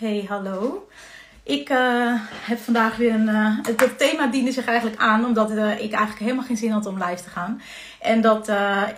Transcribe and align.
Hey, 0.00 0.24
hallo. 0.28 0.88
Ik 1.42 1.70
uh, 1.70 2.20
heb 2.30 2.58
vandaag 2.58 2.96
weer 2.96 3.14
een. 3.14 3.28
Uh, 3.28 3.56
het, 3.62 3.98
thema 3.98 4.26
diende 4.26 4.52
zich 4.52 4.66
eigenlijk 4.66 5.00
aan, 5.00 5.24
omdat 5.24 5.50
uh, 5.50 5.72
ik 5.72 5.92
eigenlijk 5.92 6.18
helemaal 6.18 6.44
geen 6.44 6.56
zin 6.56 6.70
had 6.70 6.86
om 6.86 7.02
live 7.02 7.22
te 7.22 7.28
gaan. 7.28 7.62
En 8.00 8.20
dat, 8.20 8.52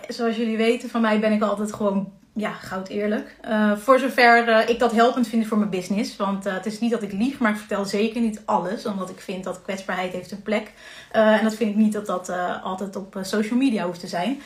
zoals 0.07 0.35
jullie 0.35 0.57
weten, 0.57 0.89
van 0.89 1.01
mij 1.01 1.19
ben 1.19 1.31
ik 1.31 1.41
altijd 1.41 1.73
gewoon 1.73 2.11
ja, 2.33 2.51
goud 2.51 2.87
eerlijk. 2.87 3.35
voor 3.75 3.99
zover 3.99 4.69
ik 4.69 4.79
dat 4.79 4.91
helpend 4.91 5.27
vind 5.27 5.47
voor 5.47 5.57
mijn 5.57 5.69
business. 5.69 6.15
Want 6.15 6.43
het 6.43 6.65
is 6.65 6.79
niet 6.79 6.91
dat 6.91 7.03
ik 7.03 7.11
lieg, 7.11 7.39
maar 7.39 7.51
ik 7.51 7.57
vertel 7.57 7.85
zeker 7.85 8.21
niet 8.21 8.41
alles. 8.45 8.85
Omdat 8.85 9.09
ik 9.09 9.19
vind 9.19 9.43
dat 9.43 9.61
kwetsbaarheid 9.61 10.13
heeft 10.13 10.31
een 10.31 10.41
plek. 10.41 10.71
en 11.11 11.43
dat 11.43 11.55
vind 11.55 11.69
ik 11.69 11.75
niet 11.75 11.93
dat 11.93 12.05
dat 12.05 12.31
altijd 12.63 12.95
op 12.95 13.17
social 13.21 13.59
media 13.59 13.85
hoeft 13.85 13.99
te 13.99 14.07
zijn. 14.07 14.41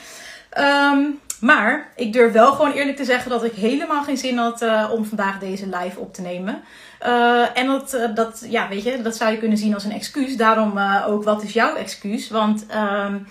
Um, 0.59 1.19
maar 1.39 1.91
ik 1.95 2.13
durf 2.13 2.33
wel 2.33 2.51
gewoon 2.51 2.71
eerlijk 2.71 2.97
te 2.97 3.05
zeggen 3.05 3.29
dat 3.29 3.43
ik 3.43 3.53
helemaal 3.53 4.03
geen 4.03 4.17
zin 4.17 4.37
had 4.37 4.61
uh, 4.61 4.89
om 4.93 5.05
vandaag 5.05 5.39
deze 5.39 5.65
live 5.65 5.99
op 5.99 6.13
te 6.13 6.21
nemen. 6.21 6.61
Uh, 7.05 7.57
en 7.57 7.67
dat, 7.67 7.93
uh, 7.93 8.15
dat, 8.15 8.45
ja, 8.49 8.67
weet 8.67 8.83
je, 8.83 9.01
dat 9.01 9.15
zou 9.15 9.31
je 9.31 9.37
kunnen 9.37 9.57
zien 9.57 9.73
als 9.73 9.83
een 9.83 9.91
excuus. 9.91 10.37
Daarom 10.37 10.79
ook, 11.07 11.23
wat 11.23 11.43
is 11.43 11.53
jouw 11.53 11.75
excuus? 11.75 12.29
Want 12.29 12.61
um, 12.61 13.27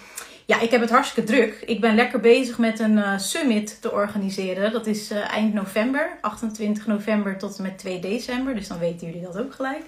ja, 0.46 0.60
ik 0.60 0.70
heb 0.70 0.80
het 0.80 0.90
hartstikke 0.90 1.32
druk. 1.32 1.62
Ik 1.66 1.80
ben 1.80 1.94
lekker 1.94 2.20
bezig 2.20 2.58
met 2.58 2.78
een 2.78 3.20
summit 3.20 3.80
te 3.80 3.92
organiseren. 3.92 4.72
Dat 4.72 4.86
is 4.86 5.10
eind 5.10 5.54
november, 5.54 6.18
28 6.20 6.86
november 6.86 7.38
tot 7.38 7.56
en 7.56 7.62
met 7.62 7.78
2 7.78 8.00
december. 8.00 8.54
Dus 8.54 8.68
dan 8.68 8.78
weten 8.78 9.06
jullie 9.06 9.22
dat 9.22 9.38
ook 9.38 9.54
gelijk. 9.54 9.82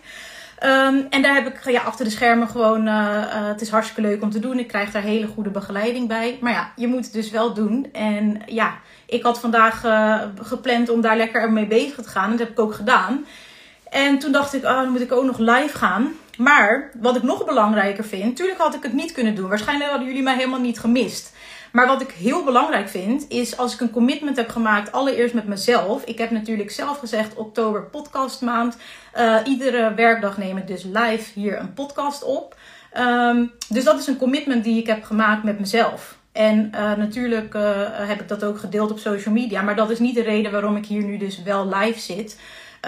Um, 0.64 1.06
en 1.10 1.22
daar 1.22 1.34
heb 1.34 1.46
ik 1.46 1.70
ja, 1.70 1.82
achter 1.82 2.04
de 2.04 2.10
schermen 2.10 2.48
gewoon. 2.48 2.86
Uh, 2.86 2.94
uh, 2.94 3.46
het 3.46 3.60
is 3.60 3.70
hartstikke 3.70 4.08
leuk 4.08 4.22
om 4.22 4.30
te 4.30 4.38
doen. 4.38 4.58
Ik 4.58 4.68
krijg 4.68 4.90
daar 4.90 5.02
hele 5.02 5.26
goede 5.26 5.50
begeleiding 5.50 6.08
bij. 6.08 6.38
Maar 6.40 6.52
ja, 6.52 6.72
je 6.76 6.86
moet 6.86 7.04
het 7.04 7.12
dus 7.12 7.30
wel 7.30 7.54
doen. 7.54 7.88
En 7.92 8.42
ja, 8.46 8.74
ik 9.06 9.22
had 9.22 9.40
vandaag 9.40 9.84
uh, 9.84 10.22
gepland 10.42 10.88
om 10.88 11.00
daar 11.00 11.16
lekker 11.16 11.52
mee 11.52 11.66
bezig 11.66 11.96
te 11.96 12.08
gaan. 12.08 12.30
Dat 12.30 12.38
heb 12.38 12.50
ik 12.50 12.60
ook 12.60 12.74
gedaan. 12.74 13.26
En 13.90 14.18
toen 14.18 14.32
dacht 14.32 14.54
ik, 14.54 14.64
oh, 14.64 14.80
dan 14.80 14.90
moet 14.90 15.00
ik 15.00 15.12
ook 15.12 15.24
nog 15.24 15.38
live 15.38 15.78
gaan. 15.78 16.12
Maar 16.36 16.90
wat 17.00 17.16
ik 17.16 17.22
nog 17.22 17.44
belangrijker 17.44 18.04
vind, 18.04 18.24
natuurlijk 18.24 18.58
had 18.58 18.74
ik 18.74 18.82
het 18.82 18.92
niet 18.92 19.12
kunnen 19.12 19.34
doen. 19.34 19.48
Waarschijnlijk 19.48 19.90
hadden 19.90 20.08
jullie 20.08 20.22
mij 20.22 20.36
helemaal 20.36 20.60
niet 20.60 20.80
gemist. 20.80 21.32
Maar 21.72 21.86
wat 21.86 22.00
ik 22.00 22.10
heel 22.10 22.44
belangrijk 22.44 22.88
vind, 22.88 23.24
is 23.28 23.56
als 23.56 23.74
ik 23.74 23.80
een 23.80 23.90
commitment 23.90 24.36
heb 24.36 24.48
gemaakt, 24.48 24.92
allereerst 24.92 25.34
met 25.34 25.46
mezelf. 25.46 26.04
Ik 26.04 26.18
heb 26.18 26.30
natuurlijk 26.30 26.70
zelf 26.70 26.98
gezegd, 26.98 27.34
oktober 27.34 27.82
podcastmaand. 27.82 28.76
Uh, 29.16 29.36
iedere 29.44 29.94
werkdag 29.94 30.38
neem 30.38 30.56
ik 30.56 30.66
dus 30.66 30.82
live 30.82 31.40
hier 31.40 31.58
een 31.58 31.74
podcast 31.74 32.24
op. 32.24 32.56
Um, 32.98 33.52
dus 33.68 33.84
dat 33.84 33.98
is 33.98 34.06
een 34.06 34.16
commitment 34.16 34.64
die 34.64 34.80
ik 34.80 34.86
heb 34.86 35.04
gemaakt 35.04 35.42
met 35.42 35.58
mezelf. 35.58 36.18
En 36.32 36.70
uh, 36.74 36.96
natuurlijk 36.96 37.54
uh, 37.54 37.62
heb 37.86 38.20
ik 38.20 38.28
dat 38.28 38.44
ook 38.44 38.58
gedeeld 38.58 38.90
op 38.90 38.98
social 38.98 39.34
media. 39.34 39.62
Maar 39.62 39.76
dat 39.76 39.90
is 39.90 39.98
niet 39.98 40.14
de 40.14 40.22
reden 40.22 40.52
waarom 40.52 40.76
ik 40.76 40.86
hier 40.86 41.02
nu 41.02 41.16
dus 41.16 41.42
wel 41.42 41.68
live 41.68 42.00
zit. 42.00 42.38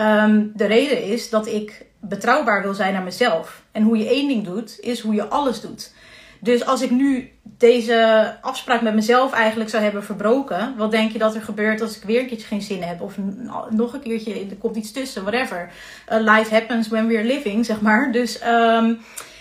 Um, 0.01 0.53
de 0.55 0.67
reden 0.67 1.05
is 1.05 1.31
dat 1.31 1.47
ik 1.47 1.86
betrouwbaar 2.01 2.62
wil 2.62 2.75
zijn 2.75 2.92
naar 2.92 3.03
mezelf. 3.03 3.62
En 3.73 3.83
hoe 3.83 3.97
je 3.98 4.08
één 4.08 4.28
ding 4.28 4.45
doet, 4.45 4.81
is 4.81 5.01
hoe 5.01 5.14
je 5.14 5.28
alles 5.28 5.61
doet. 5.61 5.92
Dus 6.41 6.66
als 6.66 6.83
ik 6.83 6.91
nu 6.91 7.30
deze 7.42 8.36
afspraak 8.41 8.83
met 8.83 8.94
mezelf 8.94 9.33
eigenlijk 9.33 9.70
zou 9.70 9.83
hebben 9.83 10.05
verbroken, 10.05 10.74
wat 10.77 10.91
denk 10.91 11.12
je 11.12 11.19
dat 11.19 11.34
er 11.34 11.42
gebeurt 11.42 11.80
als 11.80 11.96
ik 11.96 12.02
weer 12.02 12.20
een 12.20 12.27
keertje 12.27 12.46
geen 12.46 12.62
zin 12.62 12.83
heb? 12.83 13.00
Of 13.00 13.14
nog 13.70 13.92
een 13.92 14.00
keertje, 14.00 14.33
er 14.34 14.56
komt 14.58 14.77
iets 14.77 14.92
tussen, 14.92 15.22
whatever. 15.22 15.72
Uh, 16.12 16.18
life 16.18 16.55
happens 16.55 16.88
when 16.88 17.06
we're 17.06 17.24
living, 17.24 17.66
zeg 17.66 17.80
maar. 17.80 18.12
Dus 18.12 18.41
um, 18.46 18.98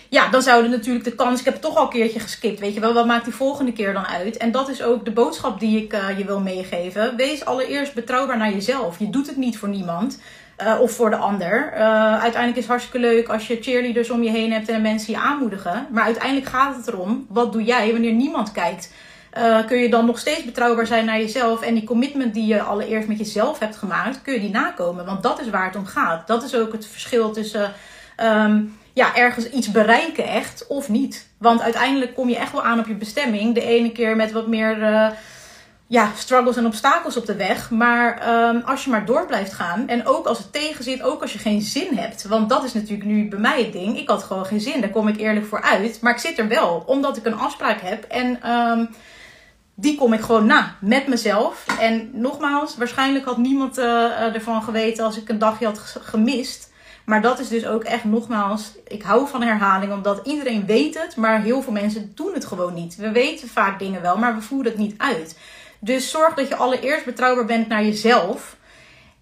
ja, 0.09 0.29
dan 0.29 0.41
zouden 0.41 0.71
natuurlijk 0.71 1.05
de 1.05 1.15
kans, 1.15 1.39
ik 1.39 1.45
heb 1.45 1.53
het 1.53 1.63
toch 1.63 1.75
al 1.75 1.83
een 1.83 1.89
keertje 1.89 2.19
geskipt, 2.19 2.59
weet 2.59 2.73
je 2.73 2.79
wel, 2.79 2.93
wat 2.93 3.05
maakt 3.05 3.23
die 3.23 3.33
volgende 3.33 3.73
keer 3.73 3.93
dan 3.93 4.05
uit? 4.05 4.37
En 4.37 4.51
dat 4.51 4.69
is 4.69 4.81
ook 4.83 5.05
de 5.05 5.11
boodschap 5.11 5.59
die 5.59 5.83
ik 5.83 5.93
uh, 5.93 6.17
je 6.17 6.25
wil 6.25 6.39
meegeven. 6.39 7.15
Wees 7.15 7.45
allereerst 7.45 7.93
betrouwbaar 7.93 8.37
naar 8.37 8.53
jezelf. 8.53 8.99
Je 8.99 9.09
doet 9.09 9.27
het 9.27 9.37
niet 9.37 9.57
voor 9.57 9.69
niemand. 9.69 10.19
Uh, 10.63 10.81
of 10.81 10.91
voor 10.91 11.09
de 11.09 11.15
ander. 11.15 11.73
Uh, 11.73 11.79
uiteindelijk 12.11 12.55
is 12.55 12.63
het 12.63 12.67
hartstikke 12.67 12.99
leuk 12.99 13.27
als 13.27 13.47
je 13.47 13.57
cheerleaders 13.61 14.09
om 14.09 14.23
je 14.23 14.29
heen 14.29 14.51
hebt 14.51 14.69
en 14.69 14.81
mensen 14.81 15.13
je 15.13 15.19
aanmoedigen. 15.19 15.87
Maar 15.91 16.03
uiteindelijk 16.03 16.47
gaat 16.47 16.75
het 16.75 16.87
erom, 16.87 17.25
wat 17.29 17.51
doe 17.51 17.63
jij 17.63 17.91
wanneer 17.91 18.13
niemand 18.13 18.51
kijkt? 18.51 18.93
Uh, 19.37 19.65
kun 19.65 19.77
je 19.77 19.89
dan 19.89 20.05
nog 20.05 20.19
steeds 20.19 20.45
betrouwbaar 20.45 20.87
zijn 20.87 21.05
naar 21.05 21.19
jezelf 21.19 21.61
en 21.61 21.73
die 21.73 21.83
commitment 21.83 22.33
die 22.33 22.45
je 22.45 22.61
allereerst 22.61 23.07
met 23.07 23.17
jezelf 23.17 23.59
hebt 23.59 23.75
gemaakt, 23.75 24.21
kun 24.21 24.33
je 24.33 24.39
die 24.39 24.49
nakomen? 24.49 25.05
Want 25.05 25.23
dat 25.23 25.41
is 25.41 25.49
waar 25.49 25.65
het 25.65 25.75
om 25.75 25.85
gaat. 25.85 26.27
Dat 26.27 26.43
is 26.43 26.55
ook 26.55 26.71
het 26.71 26.87
verschil 26.87 27.31
tussen 27.31 27.73
um, 28.23 28.77
ja, 28.93 29.15
ergens 29.15 29.49
iets 29.49 29.71
bereiken 29.71 30.27
echt 30.27 30.67
of 30.67 30.89
niet. 30.89 31.27
Want 31.37 31.61
uiteindelijk 31.61 32.13
kom 32.15 32.29
je 32.29 32.37
echt 32.37 32.51
wel 32.51 32.63
aan 32.63 32.79
op 32.79 32.87
je 32.87 32.95
bestemming. 32.95 33.53
De 33.53 33.63
ene 33.63 33.91
keer 33.91 34.15
met 34.15 34.31
wat 34.31 34.47
meer 34.47 34.77
ja, 35.89 36.11
struggles 36.15 36.57
en 36.57 36.65
obstakels 36.65 37.17
op 37.17 37.25
de 37.25 37.35
weg. 37.35 37.69
Maar 37.69 38.29
um, 38.49 38.61
als 38.65 38.83
je 38.83 38.89
maar 38.89 39.05
door 39.05 39.25
blijft 39.25 39.53
gaan. 39.53 39.87
En 39.87 40.05
ook 40.05 40.25
als 40.25 40.37
het 40.37 40.53
tegen 40.53 40.83
zit, 40.83 41.01
ook 41.01 41.21
als 41.21 41.33
je 41.33 41.39
geen 41.39 41.61
zin 41.61 41.97
hebt. 41.97 42.23
Want 42.23 42.49
dat 42.49 42.63
is 42.63 42.73
natuurlijk 42.73 43.03
nu 43.03 43.29
bij 43.29 43.39
mij 43.39 43.63
het 43.63 43.73
ding. 43.73 43.97
Ik 43.97 44.09
had 44.09 44.23
gewoon 44.23 44.45
geen 44.45 44.61
zin. 44.61 44.81
Daar 44.81 44.89
kom 44.89 45.07
ik 45.07 45.17
eerlijk 45.17 45.45
voor 45.45 45.61
uit. 45.61 46.01
Maar 46.01 46.13
ik 46.13 46.19
zit 46.19 46.39
er 46.39 46.47
wel, 46.47 46.83
omdat 46.85 47.17
ik 47.17 47.25
een 47.25 47.37
afspraak 47.37 47.81
heb. 47.81 48.03
En 48.03 48.51
um, 48.51 48.89
die 49.75 49.97
kom 49.97 50.13
ik 50.13 50.21
gewoon 50.21 50.45
na 50.45 50.75
met 50.81 51.07
mezelf. 51.07 51.65
En 51.79 52.09
nogmaals, 52.13 52.77
waarschijnlijk 52.77 53.25
had 53.25 53.37
niemand 53.37 53.77
uh, 53.77 54.35
ervan 54.35 54.63
geweten 54.63 55.05
als 55.05 55.17
ik 55.17 55.29
een 55.29 55.39
dagje 55.39 55.65
had 55.65 55.97
gemist. 56.01 56.71
Maar 57.05 57.21
dat 57.21 57.39
is 57.39 57.47
dus 57.47 57.65
ook 57.65 57.83
echt 57.83 58.03
nogmaals, 58.03 58.71
ik 58.87 59.01
hou 59.01 59.27
van 59.27 59.41
herhaling, 59.41 59.93
omdat 59.93 60.19
iedereen 60.23 60.65
weet 60.65 61.01
het, 61.01 61.15
maar 61.15 61.41
heel 61.41 61.61
veel 61.61 61.73
mensen 61.73 62.11
doen 62.15 62.33
het 62.33 62.45
gewoon 62.45 62.73
niet. 62.73 62.95
We 62.95 63.11
weten 63.11 63.47
vaak 63.47 63.79
dingen 63.79 64.01
wel, 64.01 64.17
maar 64.17 64.35
we 64.35 64.41
voeren 64.41 64.71
het 64.71 64.81
niet 64.81 64.97
uit. 64.97 65.37
Dus 65.79 66.09
zorg 66.09 66.33
dat 66.33 66.47
je 66.47 66.55
allereerst 66.55 67.05
betrouwbaar 67.05 67.45
bent 67.45 67.67
naar 67.67 67.83
jezelf. 67.83 68.57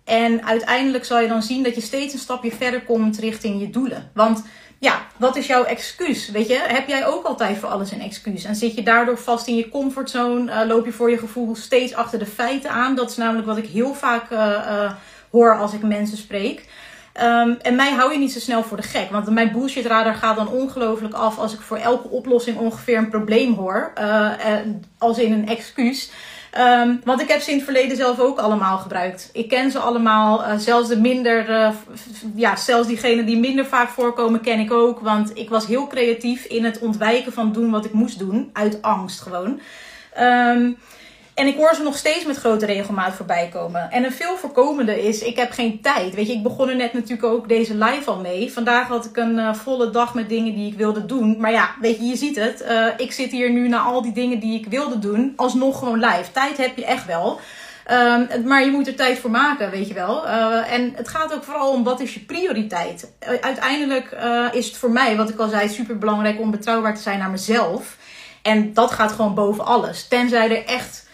En 0.03 0.45
uiteindelijk 0.45 1.05
zal 1.05 1.19
je 1.19 1.27
dan 1.27 1.43
zien 1.43 1.63
dat 1.63 1.75
je 1.75 1.81
steeds 1.81 2.13
een 2.13 2.19
stapje 2.19 2.51
verder 2.51 2.81
komt 2.81 3.17
richting 3.17 3.61
je 3.61 3.69
doelen. 3.69 4.11
Want 4.13 4.43
ja, 4.79 5.01
wat 5.17 5.35
is 5.35 5.47
jouw 5.47 5.63
excuus? 5.63 6.29
Weet 6.29 6.47
je, 6.47 6.63
heb 6.67 6.87
jij 6.87 7.05
ook 7.07 7.25
altijd 7.25 7.57
voor 7.57 7.69
alles 7.69 7.91
een 7.91 8.01
excuus? 8.01 8.43
En 8.43 8.55
zit 8.55 8.75
je 8.75 8.83
daardoor 8.83 9.17
vast 9.17 9.47
in 9.47 9.55
je 9.55 9.69
comfortzone? 9.69 10.51
Uh, 10.51 10.61
loop 10.67 10.85
je 10.85 10.91
voor 10.91 11.09
je 11.09 11.17
gevoel 11.17 11.55
steeds 11.55 11.93
achter 11.93 12.19
de 12.19 12.25
feiten 12.25 12.69
aan? 12.69 12.95
Dat 12.95 13.09
is 13.09 13.17
namelijk 13.17 13.47
wat 13.47 13.57
ik 13.57 13.65
heel 13.65 13.93
vaak 13.93 14.31
uh, 14.31 14.37
uh, 14.37 14.91
hoor 15.31 15.57
als 15.57 15.73
ik 15.73 15.81
mensen 15.81 16.17
spreek. 16.17 16.65
Um, 17.21 17.57
en 17.61 17.75
mij 17.75 17.91
hou 17.93 18.11
je 18.11 18.19
niet 18.19 18.31
zo 18.31 18.39
snel 18.39 18.63
voor 18.63 18.77
de 18.77 18.83
gek. 18.83 19.11
Want 19.11 19.29
mijn 19.29 19.51
bullshit 19.51 19.85
radar 19.85 20.15
gaat 20.15 20.35
dan 20.35 20.47
ongelooflijk 20.47 21.13
af 21.13 21.37
als 21.37 21.53
ik 21.53 21.59
voor 21.59 21.77
elke 21.77 22.09
oplossing 22.09 22.57
ongeveer 22.57 22.97
een 22.97 23.09
probleem 23.09 23.53
hoor. 23.53 23.93
als 24.97 25.17
in 25.17 25.33
een 25.33 25.47
excuus. 25.47 26.11
Um, 26.57 27.01
want 27.03 27.21
ik 27.21 27.27
heb 27.27 27.41
ze 27.41 27.49
in 27.49 27.55
het 27.55 27.65
verleden 27.65 27.97
zelf 27.97 28.19
ook 28.19 28.39
allemaal 28.39 28.77
gebruikt. 28.77 29.29
Ik 29.33 29.49
ken 29.49 29.71
ze 29.71 29.79
allemaal. 29.79 30.41
Uh, 30.41 30.57
zelfs 30.57 30.89
de 30.89 30.99
minder, 30.99 31.49
uh, 31.49 31.69
ja, 32.35 32.55
zelfs 32.55 32.87
diegenen 32.87 33.25
die 33.25 33.37
minder 33.37 33.65
vaak 33.65 33.89
voorkomen, 33.89 34.41
ken 34.41 34.59
ik 34.59 34.71
ook. 34.71 34.99
Want 34.99 35.37
ik 35.37 35.49
was 35.49 35.65
heel 35.65 35.87
creatief 35.87 36.45
in 36.45 36.65
het 36.65 36.79
ontwijken 36.79 37.33
van 37.33 37.51
doen 37.51 37.71
wat 37.71 37.85
ik 37.85 37.93
moest 37.93 38.19
doen. 38.19 38.49
Uit 38.53 38.81
angst 38.81 39.21
gewoon. 39.21 39.59
Um, 40.19 40.77
en 41.37 41.47
ik 41.47 41.55
hoor 41.55 41.75
ze 41.75 41.83
nog 41.83 41.97
steeds 41.97 42.25
met 42.25 42.37
grote 42.37 42.65
regelmaat 42.65 43.13
voorbij 43.13 43.49
komen. 43.53 43.91
En 43.91 44.03
een 44.03 44.11
veel 44.11 44.37
voorkomende 44.37 45.07
is, 45.07 45.21
ik 45.21 45.35
heb 45.35 45.51
geen 45.51 45.81
tijd. 45.81 46.15
Weet 46.15 46.27
je, 46.27 46.33
ik 46.33 46.43
begon 46.43 46.69
er 46.69 46.75
net 46.75 46.93
natuurlijk 46.93 47.23
ook 47.23 47.49
deze 47.49 47.75
live 47.75 48.09
al 48.09 48.19
mee. 48.19 48.53
Vandaag 48.53 48.87
had 48.87 49.05
ik 49.05 49.17
een 49.17 49.37
uh, 49.37 49.53
volle 49.53 49.89
dag 49.89 50.13
met 50.13 50.29
dingen 50.29 50.55
die 50.55 50.71
ik 50.71 50.77
wilde 50.77 51.05
doen. 51.05 51.39
Maar 51.39 51.51
ja, 51.51 51.69
weet 51.81 51.97
je, 51.97 52.05
je 52.05 52.15
ziet 52.15 52.35
het. 52.35 52.61
Uh, 52.61 52.87
ik 52.97 53.11
zit 53.11 53.31
hier 53.31 53.51
nu 53.51 53.67
naar 53.67 53.79
al 53.79 54.01
die 54.01 54.11
dingen 54.11 54.39
die 54.39 54.59
ik 54.59 54.65
wilde 54.65 54.99
doen, 54.99 55.33
alsnog 55.35 55.79
gewoon 55.79 55.99
live. 55.99 56.31
Tijd 56.31 56.57
heb 56.57 56.77
je 56.77 56.85
echt 56.85 57.05
wel. 57.05 57.39
Um, 57.91 58.27
maar 58.45 58.65
je 58.65 58.71
moet 58.71 58.87
er 58.87 58.95
tijd 58.95 59.19
voor 59.19 59.31
maken, 59.31 59.71
weet 59.71 59.87
je 59.87 59.93
wel. 59.93 60.25
Uh, 60.25 60.73
en 60.73 60.93
het 60.95 61.07
gaat 61.07 61.33
ook 61.33 61.43
vooral 61.43 61.71
om 61.71 61.83
wat 61.83 61.99
is 61.99 62.13
je 62.13 62.19
prioriteit. 62.19 63.11
uiteindelijk 63.41 64.17
is 64.51 64.65
het 64.65 64.77
voor 64.77 64.91
mij, 64.91 65.15
wat 65.17 65.29
ik 65.29 65.39
al 65.39 65.49
zei, 65.49 65.69
super 65.69 65.97
belangrijk 65.97 66.39
om 66.39 66.51
betrouwbaar 66.51 66.95
te 66.95 67.01
zijn 67.01 67.19
naar 67.19 67.29
mezelf. 67.29 67.97
En 68.41 68.73
dat 68.73 68.91
gaat 68.91 69.11
gewoon 69.11 69.33
boven 69.33 69.65
alles. 69.65 70.07
Tenzij 70.07 70.49
er 70.49 70.65
echt 70.65 71.06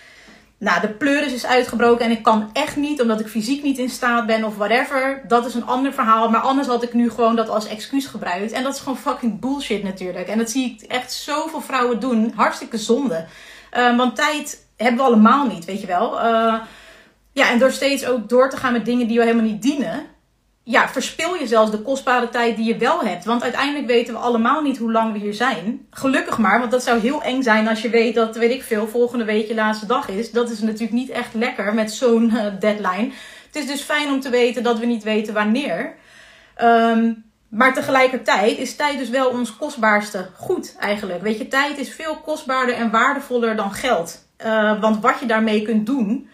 nou, 0.64 0.82
de 0.82 0.90
pleuris 0.90 1.34
is 1.34 1.46
uitgebroken 1.46 2.06
en 2.06 2.12
ik 2.12 2.24
kan 2.24 2.50
echt 2.54 2.76
niet, 2.76 3.02
omdat 3.02 3.20
ik 3.20 3.28
fysiek 3.28 3.64
niet 3.64 3.78
in 3.78 3.90
staat 3.90 4.26
ben 4.26 4.44
of 4.44 4.56
whatever. 4.56 5.24
Dat 5.28 5.46
is 5.46 5.54
een 5.54 5.66
ander 5.66 5.94
verhaal. 5.94 6.30
Maar 6.30 6.42
anders 6.42 6.68
had 6.68 6.84
ik 6.84 6.94
nu 6.94 7.10
gewoon 7.10 7.36
dat 7.36 7.50
als 7.50 7.68
excuus 7.68 8.06
gebruikt. 8.06 8.52
En 8.52 8.64
dat 8.64 8.74
is 8.74 8.80
gewoon 8.80 8.98
fucking 8.98 9.40
bullshit 9.40 9.84
natuurlijk. 9.84 10.28
En 10.28 10.38
dat 10.38 10.50
zie 10.50 10.66
ik 10.66 10.90
echt 10.90 11.14
zoveel 11.14 11.62
vrouwen 11.62 12.00
doen. 12.00 12.32
Hartstikke 12.36 12.78
zonde. 12.78 13.26
Uh, 13.78 13.98
want 13.98 14.16
tijd 14.16 14.66
hebben 14.78 14.98
we 14.98 15.04
allemaal 15.04 15.48
niet, 15.48 15.66
weet 15.66 15.82
je 15.82 15.88
wel. 15.88 16.14
Uh, 16.14 16.56
ja, 17.32 17.50
en 17.50 17.60
door 17.60 17.72
steeds 17.72 18.06
ook 18.06 18.30
door 18.30 18.50
te 18.50 18.58
gaan 18.58 18.74
met 18.74 18.86
dingen 18.86 19.08
die 19.08 19.18
we 19.18 19.24
helemaal 19.24 19.46
niet 19.46 19.62
dienen 19.62 20.06
ja, 20.64 20.90
verspil 20.90 21.36
je 21.36 21.48
zelfs 21.48 21.72
de 21.72 21.82
kostbare 21.82 22.30
tijd 22.30 22.56
die 22.56 22.66
je 22.66 22.78
wel 22.78 23.02
hebt. 23.02 23.26
Want 23.26 23.44
uiteindelijk 23.44 23.88
weten 23.88 24.14
we 24.14 24.20
allemaal 24.20 24.62
niet 24.62 24.78
hoe 24.78 24.92
lang 24.92 25.14
we 25.14 25.20
hier 25.20 25.34
zijn. 25.34 25.86
Gelukkig 25.90 26.38
maar, 26.38 26.60
want 26.60 26.72
dat 26.72 26.84
zou 26.84 27.00
heel 27.00 27.22
eng 27.22 27.42
zijn 27.42 27.68
als 27.68 27.82
je 27.82 27.90
weet 27.90 28.16
dat, 28.16 28.36
weet 28.36 28.52
ik 28.52 28.64
veel, 28.64 28.88
volgende 28.88 29.26
week 29.26 29.48
je 29.48 29.54
laatste 29.54 29.86
dag 29.86 30.10
is. 30.10 30.32
Dat 30.32 30.50
is 30.50 30.60
natuurlijk 30.60 30.92
niet 30.92 31.10
echt 31.10 31.34
lekker 31.34 31.74
met 31.74 31.92
zo'n 31.92 32.32
uh, 32.34 32.46
deadline. 32.60 33.12
Het 33.46 33.56
is 33.56 33.68
dus 33.68 33.82
fijn 33.82 34.12
om 34.12 34.20
te 34.20 34.30
weten 34.30 34.64
dat 34.64 34.80
we 34.80 34.86
niet 34.86 35.04
weten 35.04 35.34
wanneer. 35.34 35.96
Um, 36.62 37.24
maar 37.50 37.74
tegelijkertijd 37.74 38.58
is 38.58 38.76
tijd 38.76 38.98
dus 38.98 39.10
wel 39.10 39.30
ons 39.30 39.56
kostbaarste 39.56 40.30
goed 40.38 40.76
eigenlijk. 40.80 41.22
Weet 41.22 41.38
je, 41.38 41.48
tijd 41.48 41.78
is 41.78 41.94
veel 41.94 42.16
kostbaarder 42.16 42.76
en 42.76 42.92
waardevoller 42.92 43.56
dan 43.56 43.72
geld. 43.72 44.28
Uh, 44.46 44.82
want 44.82 45.02
wat 45.02 45.20
je 45.20 45.26
daarmee 45.26 45.62
kunt 45.62 45.86
doen, 45.86 46.30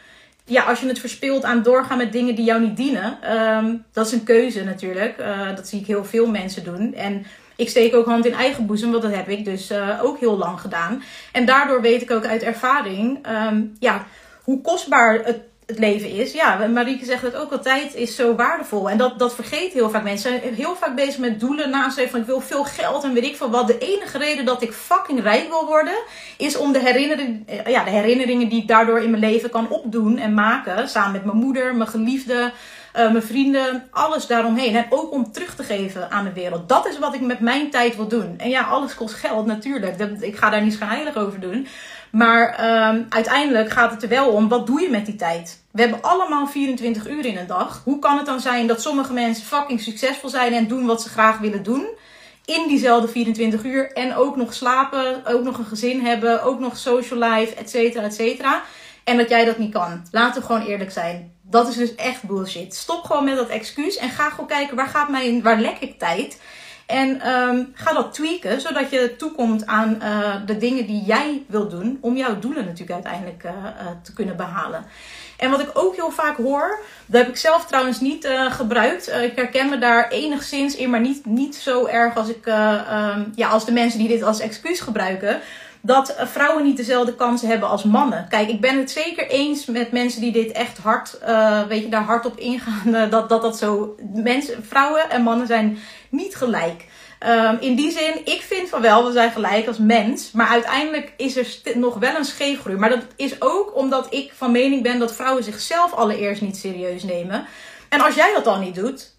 ja, 0.49 0.63
als 0.63 0.79
je 0.79 0.87
het 0.87 0.99
verspeelt 0.99 1.43
aan 1.43 1.63
doorgaan 1.63 1.97
met 1.97 2.11
dingen 2.11 2.35
die 2.35 2.45
jou 2.45 2.61
niet 2.61 2.77
dienen, 2.77 3.17
ehm, 3.21 3.75
dat 3.93 4.05
is 4.05 4.11
een 4.11 4.23
keuze 4.23 4.63
natuurlijk. 4.63 5.19
Uh, 5.19 5.55
dat 5.55 5.67
zie 5.67 5.79
ik 5.79 5.87
heel 5.87 6.05
veel 6.05 6.27
mensen 6.27 6.63
doen. 6.63 6.93
En 6.93 7.25
ik 7.55 7.69
steek 7.69 7.95
ook 7.95 8.05
hand 8.05 8.25
in 8.25 8.33
eigen 8.33 8.65
boezem, 8.65 8.91
want 8.91 9.03
dat 9.03 9.15
heb 9.15 9.27
ik 9.29 9.45
dus 9.45 9.71
uh, 9.71 9.99
ook 10.03 10.19
heel 10.19 10.37
lang 10.37 10.59
gedaan. 10.59 11.03
En 11.31 11.45
daardoor 11.45 11.81
weet 11.81 12.01
ik 12.01 12.11
ook 12.11 12.25
uit 12.25 12.43
ervaring, 12.43 13.27
um, 13.47 13.75
ja, 13.79 14.05
hoe 14.43 14.61
kostbaar 14.61 15.19
het 15.23 15.39
het 15.69 15.79
leven 15.79 16.09
is. 16.09 16.33
Ja, 16.33 16.67
Marieke 16.67 17.05
zegt 17.05 17.21
het 17.21 17.35
ook 17.35 17.51
altijd, 17.51 17.95
is 17.95 18.15
zo 18.15 18.35
waardevol. 18.35 18.89
En 18.89 18.97
dat, 18.97 19.19
dat 19.19 19.35
vergeet 19.35 19.73
heel 19.73 19.89
vaak 19.89 20.03
mensen. 20.03 20.39
Zijn 20.41 20.53
heel 20.53 20.75
vaak 20.75 20.95
bezig 20.95 21.17
met 21.17 21.39
doelen 21.39 21.69
naast 21.69 22.01
van 22.09 22.19
ik 22.19 22.25
wil 22.25 22.41
veel 22.41 22.63
geld 22.63 23.03
en 23.03 23.13
weet 23.13 23.23
ik 23.23 23.35
veel 23.35 23.49
wat. 23.49 23.67
De 23.67 23.77
enige 23.77 24.17
reden 24.17 24.45
dat 24.45 24.61
ik 24.61 24.73
fucking 24.73 25.21
rijk 25.21 25.47
wil 25.49 25.65
worden, 25.65 25.97
is 26.37 26.57
om 26.57 26.71
de, 26.71 26.79
herinnering, 26.79 27.47
eh, 27.47 27.71
ja, 27.71 27.83
de 27.83 27.89
herinneringen 27.89 28.49
die 28.49 28.61
ik 28.61 28.67
daardoor 28.67 28.99
in 28.99 29.09
mijn 29.09 29.21
leven 29.21 29.49
kan 29.49 29.69
opdoen 29.69 30.17
en 30.17 30.33
maken. 30.33 30.89
Samen 30.89 31.11
met 31.11 31.25
mijn 31.25 31.37
moeder, 31.37 31.75
mijn 31.75 31.89
geliefde, 31.89 32.51
uh, 32.95 33.11
mijn 33.11 33.23
vrienden, 33.23 33.87
alles 33.91 34.27
daaromheen. 34.27 34.75
En 34.75 34.85
ook 34.89 35.11
om 35.11 35.31
terug 35.31 35.55
te 35.55 35.63
geven 35.63 36.11
aan 36.11 36.23
de 36.23 36.33
wereld. 36.33 36.69
Dat 36.69 36.87
is 36.87 36.99
wat 36.99 37.13
ik 37.13 37.21
met 37.21 37.39
mijn 37.39 37.69
tijd 37.69 37.95
wil 37.95 38.07
doen. 38.07 38.33
En 38.37 38.49
ja, 38.49 38.61
alles 38.61 38.95
kost 38.95 39.13
geld 39.13 39.45
natuurlijk. 39.45 39.99
Ik 40.19 40.37
ga 40.37 40.49
daar 40.49 40.61
niet 40.61 40.73
schijnheilig 40.73 41.15
over 41.15 41.39
doen. 41.39 41.67
Maar 42.11 42.47
um, 42.93 43.05
uiteindelijk 43.09 43.69
gaat 43.69 43.91
het 43.91 44.03
er 44.03 44.09
wel 44.09 44.27
om, 44.27 44.47
wat 44.47 44.67
doe 44.67 44.81
je 44.81 44.89
met 44.89 45.05
die 45.05 45.15
tijd? 45.15 45.58
We 45.79 45.85
hebben 45.85 46.09
allemaal 46.09 46.47
24 46.47 47.07
uur 47.07 47.25
in 47.25 47.37
een 47.37 47.47
dag. 47.47 47.81
Hoe 47.83 47.99
kan 47.99 48.17
het 48.17 48.25
dan 48.25 48.39
zijn 48.39 48.67
dat 48.67 48.81
sommige 48.81 49.13
mensen 49.13 49.45
fucking 49.45 49.81
succesvol 49.81 50.29
zijn 50.29 50.53
en 50.53 50.67
doen 50.67 50.85
wat 50.85 51.01
ze 51.01 51.09
graag 51.09 51.37
willen 51.37 51.63
doen? 51.63 51.87
In 52.45 52.67
diezelfde 52.67 53.07
24 53.07 53.63
uur. 53.63 53.91
En 53.91 54.15
ook 54.15 54.35
nog 54.35 54.53
slapen, 54.53 55.25
ook 55.25 55.43
nog 55.43 55.57
een 55.57 55.65
gezin 55.65 56.05
hebben, 56.05 56.43
ook 56.43 56.59
nog 56.59 56.77
social 56.77 57.19
life, 57.19 57.55
et 57.55 57.69
cetera, 57.69 58.03
et 58.03 58.13
cetera. 58.13 58.63
En 59.03 59.17
dat 59.17 59.29
jij 59.29 59.45
dat 59.45 59.57
niet 59.57 59.73
kan. 59.73 60.07
Laten 60.11 60.41
we 60.41 60.47
gewoon 60.47 60.65
eerlijk 60.65 60.91
zijn. 60.91 61.33
Dat 61.41 61.67
is 61.67 61.75
dus 61.75 61.95
echt 61.95 62.23
bullshit. 62.23 62.75
Stop 62.75 63.03
gewoon 63.03 63.23
met 63.23 63.35
dat 63.35 63.49
excuus 63.49 63.97
en 63.97 64.09
ga 64.09 64.29
gewoon 64.29 64.47
kijken 64.47 64.75
waar 64.75 64.87
gaat 64.87 65.09
mijn, 65.09 65.41
waar 65.41 65.59
lek 65.59 65.77
ik 65.79 65.99
tijd? 65.99 66.41
En 66.89 67.29
um, 67.29 67.71
ga 67.73 67.93
dat 67.93 68.13
tweaken, 68.13 68.61
zodat 68.61 68.89
je 68.89 69.15
toekomt 69.17 69.65
aan 69.65 69.97
uh, 70.01 70.35
de 70.45 70.57
dingen 70.57 70.85
die 70.85 71.03
jij 71.03 71.43
wilt 71.47 71.71
doen. 71.71 71.97
Om 72.01 72.17
jouw 72.17 72.39
doelen 72.39 72.65
natuurlijk 72.65 72.91
uiteindelijk 72.91 73.43
uh, 73.43 73.51
uh, 73.51 73.87
te 74.01 74.13
kunnen 74.13 74.35
behalen. 74.35 74.85
En 75.37 75.49
wat 75.49 75.59
ik 75.59 75.69
ook 75.73 75.95
heel 75.95 76.11
vaak 76.11 76.37
hoor, 76.37 76.79
dat 77.05 77.21
heb 77.21 77.29
ik 77.29 77.37
zelf 77.37 77.65
trouwens 77.65 77.99
niet 77.99 78.27
gebruikt. 78.49 79.07
ik 79.07 79.35
herken 79.35 79.69
me 79.69 79.77
daar 79.77 80.09
enigszins 80.09 80.75
in, 80.75 80.89
maar 80.89 80.99
niet, 80.99 81.25
niet 81.25 81.55
zo 81.55 81.85
erg 81.85 82.15
als, 82.15 82.29
ik, 82.29 82.45
um, 82.45 83.31
ja, 83.35 83.49
als 83.49 83.65
de 83.65 83.71
mensen 83.71 83.99
die 83.99 84.07
dit 84.07 84.23
als 84.23 84.39
excuus 84.39 84.79
gebruiken 84.79 85.39
dat 85.81 86.15
vrouwen 86.17 86.63
niet 86.63 86.77
dezelfde 86.77 87.15
kansen 87.15 87.47
hebben 87.47 87.69
als 87.69 87.83
mannen. 87.83 88.25
Kijk, 88.29 88.49
ik 88.49 88.61
ben 88.61 88.77
het 88.77 88.91
zeker 88.91 89.27
eens 89.27 89.65
met 89.65 89.91
mensen 89.91 90.21
die 90.21 90.31
dit 90.31 90.51
echt 90.51 90.77
hard, 90.77 91.19
weet 91.67 91.81
je, 91.81 91.89
daar 91.89 92.03
hard 92.03 92.25
op 92.25 92.37
ingaan. 92.37 92.91
dat, 93.09 93.29
dat 93.29 93.41
dat 93.41 93.57
zo. 93.57 93.95
Mensen, 94.13 94.65
vrouwen 94.65 95.09
en 95.09 95.21
mannen 95.21 95.47
zijn 95.47 95.77
niet 96.09 96.35
gelijk. 96.35 96.85
Um, 97.27 97.57
in 97.59 97.75
die 97.75 97.91
zin, 97.91 98.25
ik 98.25 98.41
vind 98.41 98.69
van 98.69 98.81
wel, 98.81 99.05
we 99.05 99.11
zijn 99.11 99.31
gelijk 99.31 99.67
als 99.67 99.77
mens. 99.77 100.31
Maar 100.31 100.47
uiteindelijk 100.47 101.13
is 101.17 101.37
er 101.37 101.77
nog 101.77 101.95
wel 101.95 102.15
een 102.15 102.25
scheefgroei. 102.25 102.77
Maar 102.77 102.89
dat 102.89 103.05
is 103.15 103.41
ook 103.41 103.75
omdat 103.75 104.13
ik 104.13 104.31
van 104.35 104.51
mening 104.51 104.83
ben 104.83 104.99
dat 104.99 105.15
vrouwen 105.15 105.43
zichzelf 105.43 105.93
allereerst 105.93 106.41
niet 106.41 106.57
serieus 106.57 107.03
nemen. 107.03 107.45
En 107.89 108.01
als 108.01 108.15
jij 108.15 108.33
dat 108.33 108.43
dan 108.43 108.59
niet 108.59 108.75
doet, 108.75 109.17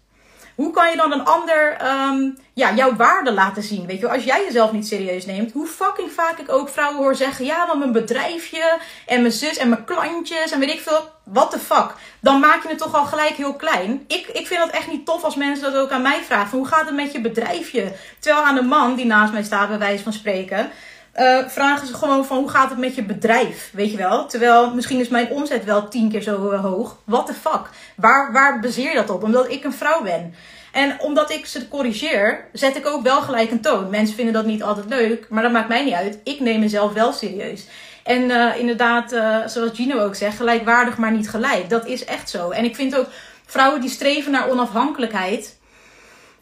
hoe 0.61 0.71
kan 0.71 0.89
je 0.89 0.95
dan 0.97 1.11
een 1.11 1.25
ander 1.25 1.77
um, 1.85 2.37
ja, 2.53 2.73
jouw 2.73 2.95
waarde 2.95 3.31
laten 3.31 3.63
zien? 3.63 3.85
Weet 3.85 3.99
je, 3.99 4.09
als 4.09 4.23
jij 4.23 4.43
jezelf 4.45 4.71
niet 4.71 4.87
serieus 4.87 5.25
neemt, 5.25 5.51
hoe 5.51 5.67
fucking 5.67 6.11
vaak 6.11 6.37
ik 6.37 6.51
ook 6.51 6.69
vrouwen 6.69 6.97
hoor 6.97 7.15
zeggen: 7.15 7.45
Ja, 7.45 7.65
maar 7.65 7.77
mijn 7.77 7.91
bedrijfje 7.91 8.77
en 9.05 9.21
mijn 9.21 9.33
zus 9.33 9.57
en 9.57 9.69
mijn 9.69 9.83
klantjes 9.83 10.51
en 10.51 10.59
weet 10.59 10.73
ik 10.73 10.79
veel. 10.79 11.09
What 11.23 11.51
the 11.51 11.59
fuck? 11.59 11.93
Dan 12.19 12.39
maak 12.39 12.63
je 12.63 12.69
het 12.69 12.77
toch 12.77 12.95
al 12.95 13.05
gelijk 13.05 13.35
heel 13.35 13.53
klein. 13.53 14.03
Ik, 14.07 14.27
ik 14.27 14.47
vind 14.47 14.59
dat 14.59 14.69
echt 14.69 14.87
niet 14.87 15.05
tof 15.05 15.23
als 15.23 15.35
mensen 15.35 15.71
dat 15.71 15.81
ook 15.81 15.91
aan 15.91 16.01
mij 16.01 16.21
vragen: 16.23 16.57
Hoe 16.57 16.67
gaat 16.67 16.85
het 16.85 16.95
met 16.95 17.11
je 17.11 17.21
bedrijfje? 17.21 17.91
Terwijl 18.19 18.45
aan 18.45 18.55
de 18.55 18.61
man 18.61 18.95
die 18.95 19.05
naast 19.05 19.33
mij 19.33 19.43
staat, 19.43 19.69
bij 19.69 19.79
wijze 19.79 20.03
van 20.03 20.13
spreken. 20.13 20.71
Uh, 21.19 21.47
vragen 21.47 21.87
ze 21.87 21.93
gewoon 21.93 22.25
van 22.25 22.37
hoe 22.37 22.49
gaat 22.49 22.69
het 22.69 22.77
met 22.77 22.95
je 22.95 23.03
bedrijf, 23.03 23.69
weet 23.73 23.91
je 23.91 23.97
wel? 23.97 24.25
Terwijl 24.25 24.73
misschien 24.73 24.99
is 24.99 25.07
mijn 25.07 25.29
omzet 25.29 25.65
wel 25.65 25.87
tien 25.87 26.09
keer 26.09 26.21
zo 26.21 26.51
uh, 26.51 26.61
hoog. 26.61 26.97
What 27.03 27.25
the 27.25 27.33
fuck? 27.33 27.69
Waar, 27.95 28.31
waar 28.31 28.59
baseer 28.59 28.89
je 28.89 28.95
dat 28.95 29.09
op? 29.09 29.23
Omdat 29.23 29.51
ik 29.51 29.63
een 29.63 29.73
vrouw 29.73 30.03
ben. 30.03 30.33
En 30.71 30.99
omdat 30.99 31.31
ik 31.31 31.45
ze 31.45 31.67
corrigeer, 31.67 32.45
zet 32.53 32.75
ik 32.75 32.87
ook 32.87 33.03
wel 33.03 33.21
gelijk 33.21 33.51
een 33.51 33.61
toon. 33.61 33.89
Mensen 33.89 34.15
vinden 34.15 34.33
dat 34.33 34.45
niet 34.45 34.63
altijd 34.63 34.89
leuk, 34.89 35.25
maar 35.29 35.43
dat 35.43 35.51
maakt 35.51 35.67
mij 35.67 35.83
niet 35.83 35.93
uit. 35.93 36.19
Ik 36.23 36.39
neem 36.39 36.59
mezelf 36.59 36.93
wel 36.93 37.13
serieus. 37.13 37.67
En 38.03 38.21
uh, 38.21 38.57
inderdaad, 38.57 39.09
zoals 39.51 39.71
Gino 39.73 39.99
ook 39.99 40.15
zegt, 40.15 40.37
gelijkwaardig 40.37 40.97
maar 40.97 41.11
niet 41.11 41.29
gelijk. 41.29 41.69
Dat 41.69 41.85
is 41.85 42.05
echt 42.05 42.29
zo. 42.29 42.49
En 42.49 42.65
ik 42.65 42.75
vind 42.75 42.97
ook 42.97 43.07
vrouwen 43.45 43.81
die 43.81 43.89
streven 43.89 44.31
naar 44.31 44.49
onafhankelijkheid 44.49 45.59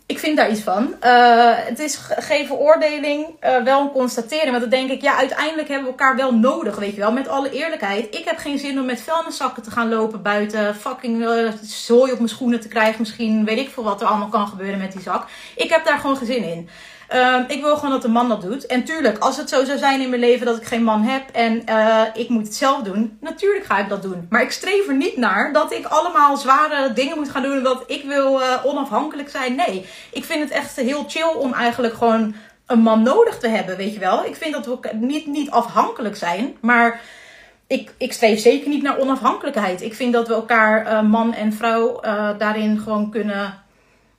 ik 0.09 0.19
vind 0.19 0.37
daar 0.37 0.51
iets 0.51 0.61
van. 0.61 0.95
Uh, 1.03 1.51
het 1.55 1.79
is 1.79 1.99
geen 2.17 2.47
veroordeling, 2.47 3.27
uh, 3.43 3.63
wel 3.63 3.81
een 3.81 3.91
constatering. 3.91 4.49
Want 4.49 4.61
dan 4.61 4.69
denk 4.69 4.89
ik, 4.89 5.01
ja, 5.01 5.17
uiteindelijk 5.17 5.67
hebben 5.67 5.85
we 5.85 5.97
elkaar 5.97 6.15
wel 6.15 6.33
nodig, 6.33 6.75
weet 6.75 6.95
je 6.95 7.01
wel. 7.01 7.11
Met 7.11 7.27
alle 7.27 7.51
eerlijkheid. 7.51 8.15
Ik 8.15 8.25
heb 8.25 8.37
geen 8.37 8.59
zin 8.59 8.79
om 8.79 8.85
met 8.85 9.01
vuilniszakken 9.01 9.63
te 9.63 9.71
gaan 9.71 9.89
lopen 9.89 10.21
buiten. 10.21 10.75
Fucking 10.75 11.21
uh, 11.21 11.51
zooi 11.61 12.11
op 12.11 12.17
mijn 12.17 12.29
schoenen 12.29 12.59
te 12.59 12.67
krijgen. 12.67 12.99
Misschien 12.99 13.45
weet 13.45 13.59
ik 13.59 13.69
veel 13.69 13.83
wat 13.83 14.01
er 14.01 14.07
allemaal 14.07 14.27
kan 14.27 14.47
gebeuren 14.47 14.79
met 14.79 14.91
die 14.91 15.01
zak. 15.01 15.27
Ik 15.55 15.69
heb 15.69 15.85
daar 15.85 15.99
gewoon 15.99 16.17
geen 16.17 16.27
zin 16.27 16.43
in. 16.43 16.69
Uh, 17.13 17.39
ik 17.47 17.61
wil 17.61 17.75
gewoon 17.75 17.91
dat 17.91 18.03
een 18.03 18.11
man 18.11 18.29
dat 18.29 18.41
doet. 18.41 18.65
En 18.65 18.83
tuurlijk, 18.83 19.17
als 19.17 19.37
het 19.37 19.49
zo 19.49 19.65
zou 19.65 19.77
zijn 19.77 20.01
in 20.01 20.09
mijn 20.09 20.21
leven 20.21 20.45
dat 20.45 20.57
ik 20.57 20.65
geen 20.65 20.83
man 20.83 21.01
heb 21.01 21.29
en 21.29 21.61
uh, 21.69 22.01
ik 22.13 22.29
moet 22.29 22.45
het 22.45 22.55
zelf 22.55 22.81
doen, 22.81 23.17
natuurlijk 23.21 23.65
ga 23.65 23.77
ik 23.77 23.89
dat 23.89 24.01
doen. 24.01 24.27
Maar 24.29 24.41
ik 24.41 24.51
streef 24.51 24.87
er 24.87 24.95
niet 24.95 25.17
naar 25.17 25.53
dat 25.53 25.71
ik 25.71 25.85
allemaal 25.85 26.37
zware 26.37 26.93
dingen 26.93 27.17
moet 27.17 27.29
gaan 27.29 27.41
doen 27.41 27.63
dat 27.63 27.83
ik 27.87 28.03
wil 28.03 28.41
uh, 28.41 28.55
onafhankelijk 28.63 29.29
zijn. 29.29 29.55
Nee, 29.55 29.85
ik 30.11 30.25
vind 30.25 30.43
het 30.43 30.51
echt 30.51 30.75
heel 30.75 31.05
chill 31.07 31.33
om 31.37 31.53
eigenlijk 31.53 31.93
gewoon 31.93 32.35
een 32.65 32.79
man 32.79 33.03
nodig 33.03 33.39
te 33.39 33.47
hebben, 33.47 33.77
weet 33.77 33.93
je 33.93 33.99
wel. 33.99 34.25
Ik 34.25 34.35
vind 34.35 34.53
dat 34.53 34.65
we 34.65 34.89
niet, 34.93 35.27
niet 35.27 35.51
afhankelijk 35.51 36.15
zijn, 36.15 36.57
maar 36.61 37.01
ik, 37.67 37.93
ik 37.97 38.13
streef 38.13 38.39
zeker 38.39 38.69
niet 38.69 38.83
naar 38.83 38.99
onafhankelijkheid. 38.99 39.81
Ik 39.81 39.93
vind 39.93 40.13
dat 40.13 40.27
we 40.27 40.33
elkaar, 40.33 40.85
uh, 40.85 41.01
man 41.01 41.33
en 41.33 41.53
vrouw, 41.53 41.99
daarin 42.37 42.79
gewoon 42.79 43.11
kunnen 43.11 43.67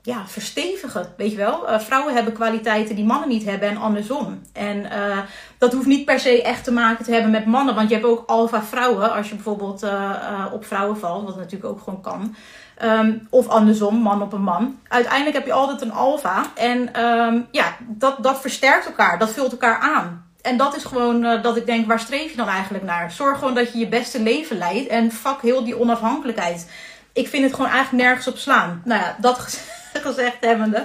ja, 0.02 0.26
verstevigen. 0.26 1.14
Weet 1.16 1.30
je 1.30 1.36
wel? 1.36 1.70
Uh, 1.70 1.78
vrouwen 1.78 2.14
hebben 2.14 2.32
kwaliteiten 2.32 2.96
die 2.96 3.04
mannen 3.04 3.28
niet 3.28 3.44
hebben 3.44 3.68
en 3.68 3.76
andersom. 3.76 4.42
En 4.52 4.76
uh, 4.76 5.18
dat 5.58 5.72
hoeft 5.72 5.86
niet 5.86 6.04
per 6.04 6.20
se 6.20 6.42
echt 6.42 6.64
te 6.64 6.72
maken 6.72 7.04
te 7.04 7.12
hebben 7.12 7.30
met 7.30 7.46
mannen. 7.46 7.74
Want 7.74 7.88
je 7.88 7.94
hebt 7.94 8.06
ook 8.06 8.22
alfa 8.26 8.62
vrouwen. 8.62 9.12
Als 9.12 9.28
je 9.28 9.34
bijvoorbeeld 9.34 9.82
uh, 9.82 10.46
op 10.52 10.64
vrouwen 10.64 10.98
valt, 10.98 11.24
wat 11.24 11.36
natuurlijk 11.36 11.70
ook 11.72 11.80
gewoon 11.80 12.00
kan. 12.00 12.34
Um, 12.82 13.26
of 13.30 13.48
andersom, 13.48 13.96
man 13.96 14.22
op 14.22 14.32
een 14.32 14.42
man. 14.42 14.78
Uiteindelijk 14.88 15.36
heb 15.36 15.46
je 15.46 15.52
altijd 15.52 15.80
een 15.80 15.92
alfa. 15.92 16.44
En 16.54 17.04
um, 17.04 17.46
ja, 17.50 17.76
dat, 17.80 18.22
dat 18.22 18.40
versterkt 18.40 18.86
elkaar. 18.86 19.18
Dat 19.18 19.30
vult 19.30 19.52
elkaar 19.52 19.78
aan. 19.78 20.24
En 20.42 20.56
dat 20.56 20.76
is 20.76 20.84
gewoon 20.84 21.42
dat 21.42 21.56
ik 21.56 21.66
denk, 21.66 21.86
waar 21.86 22.00
streef 22.00 22.30
je 22.30 22.36
dan 22.36 22.48
eigenlijk 22.48 22.84
naar? 22.84 23.10
Zorg 23.10 23.38
gewoon 23.38 23.54
dat 23.54 23.72
je 23.72 23.78
je 23.78 23.88
beste 23.88 24.22
leven 24.22 24.58
leidt. 24.58 24.88
En 24.88 25.12
fuck 25.12 25.40
heel 25.42 25.64
die 25.64 25.80
onafhankelijkheid. 25.80 26.70
Ik 27.12 27.28
vind 27.28 27.44
het 27.44 27.54
gewoon 27.54 27.70
eigenlijk 27.70 28.04
nergens 28.04 28.28
op 28.28 28.36
slaan. 28.36 28.82
Nou 28.84 29.00
ja, 29.00 29.16
dat 29.18 29.38
gezegd 29.38 29.79
hebbende. 30.40 30.84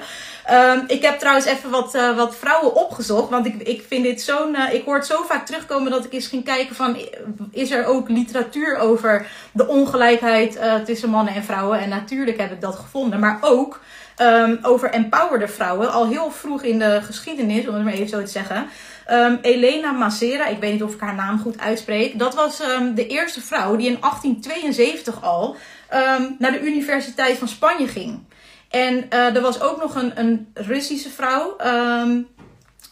Um, 0.52 0.84
ik 0.88 1.02
heb 1.02 1.20
trouwens 1.20 1.46
even 1.46 1.70
wat, 1.70 1.96
uh, 1.96 2.16
wat 2.16 2.36
vrouwen 2.36 2.76
opgezocht. 2.76 3.30
Want 3.30 3.46
ik, 3.46 3.56
ik 3.62 3.86
vind 3.88 4.04
dit 4.04 4.22
zo'n. 4.22 4.56
Uh, 4.56 4.74
ik 4.74 4.86
hoor 4.86 4.96
het 4.96 5.06
zo 5.06 5.24
vaak 5.24 5.46
terugkomen 5.46 5.92
dat 5.92 6.06
ik 6.06 6.14
eens 6.14 6.28
ging 6.28 6.44
kijken 6.44 6.76
van. 6.76 6.98
Is 7.52 7.72
er 7.72 7.86
ook 7.86 8.10
literatuur 8.10 8.78
over 8.78 9.28
de 9.52 9.68
ongelijkheid 9.68 10.56
uh, 10.56 10.76
tussen 10.76 11.10
mannen 11.10 11.34
en 11.34 11.44
vrouwen? 11.44 11.80
En 11.80 11.90
natuurlijk 11.90 12.38
heb 12.38 12.52
ik 12.52 12.62
dat 12.62 12.76
gevonden. 12.76 13.20
Maar 13.20 13.38
ook 13.42 13.80
um, 14.22 14.60
over 14.62 14.90
empowerde 14.90 15.48
vrouwen. 15.48 15.92
Al 15.92 16.08
heel 16.08 16.32
vroeg 16.32 16.64
in 16.64 16.80
de 16.80 17.00
geschiedenis, 17.04 17.68
om 17.68 17.74
het 17.74 17.84
maar 17.84 17.94
even 17.94 18.10
zo 18.10 18.20
te 18.20 18.32
zeggen. 18.32 18.68
Um, 19.12 19.40
Elena 19.42 19.92
Macera, 19.92 20.46
ik 20.46 20.60
weet 20.60 20.72
niet 20.72 20.84
of 20.84 20.94
ik 20.94 21.00
haar 21.00 21.16
naam 21.16 21.40
goed 21.40 21.60
uitspreek. 21.60 22.20
Dat 22.20 22.36
was 22.36 22.58
de 22.96 23.08
eerste 23.08 23.42
vrouw 23.42 23.76
die 23.76 23.88
in 23.88 23.98
1872 24.00 25.24
al 25.24 25.56
naar 26.38 26.52
de 26.52 26.62
Universiteit 26.62 27.38
van 27.38 27.48
Spanje 27.48 27.88
ging. 27.88 28.20
En 28.70 29.06
uh, 29.14 29.36
er 29.36 29.42
was 29.42 29.62
ook 29.62 29.82
nog 29.82 29.96
een, 29.96 30.20
een 30.20 30.48
Russische 30.54 31.10
vrouw. 31.10 31.56
Um, 31.66 32.28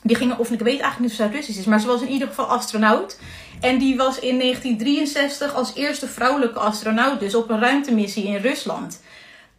die 0.04 0.16
ging, 0.16 0.38
of 0.38 0.52
ik 0.52 0.60
weet 0.60 0.80
eigenlijk 0.80 1.00
niet 1.00 1.10
of 1.10 1.16
zij 1.16 1.28
Russisch 1.28 1.60
is, 1.60 1.66
maar 1.66 1.80
ze 1.80 1.88
was 1.88 2.02
in 2.02 2.10
ieder 2.10 2.28
geval 2.28 2.46
astronaut. 2.46 3.20
En 3.62 3.78
die 3.78 3.98
was 3.98 4.20
in 4.20 4.40
1963 4.40 5.54
als 5.54 5.76
eerste 5.76 6.08
vrouwelijke 6.08 6.60
astronaut, 6.60 7.20
dus 7.20 7.36
op 7.36 7.50
een 7.50 7.60
ruimtemissie 7.60 8.28
in 8.28 8.36
Rusland. 8.36 9.02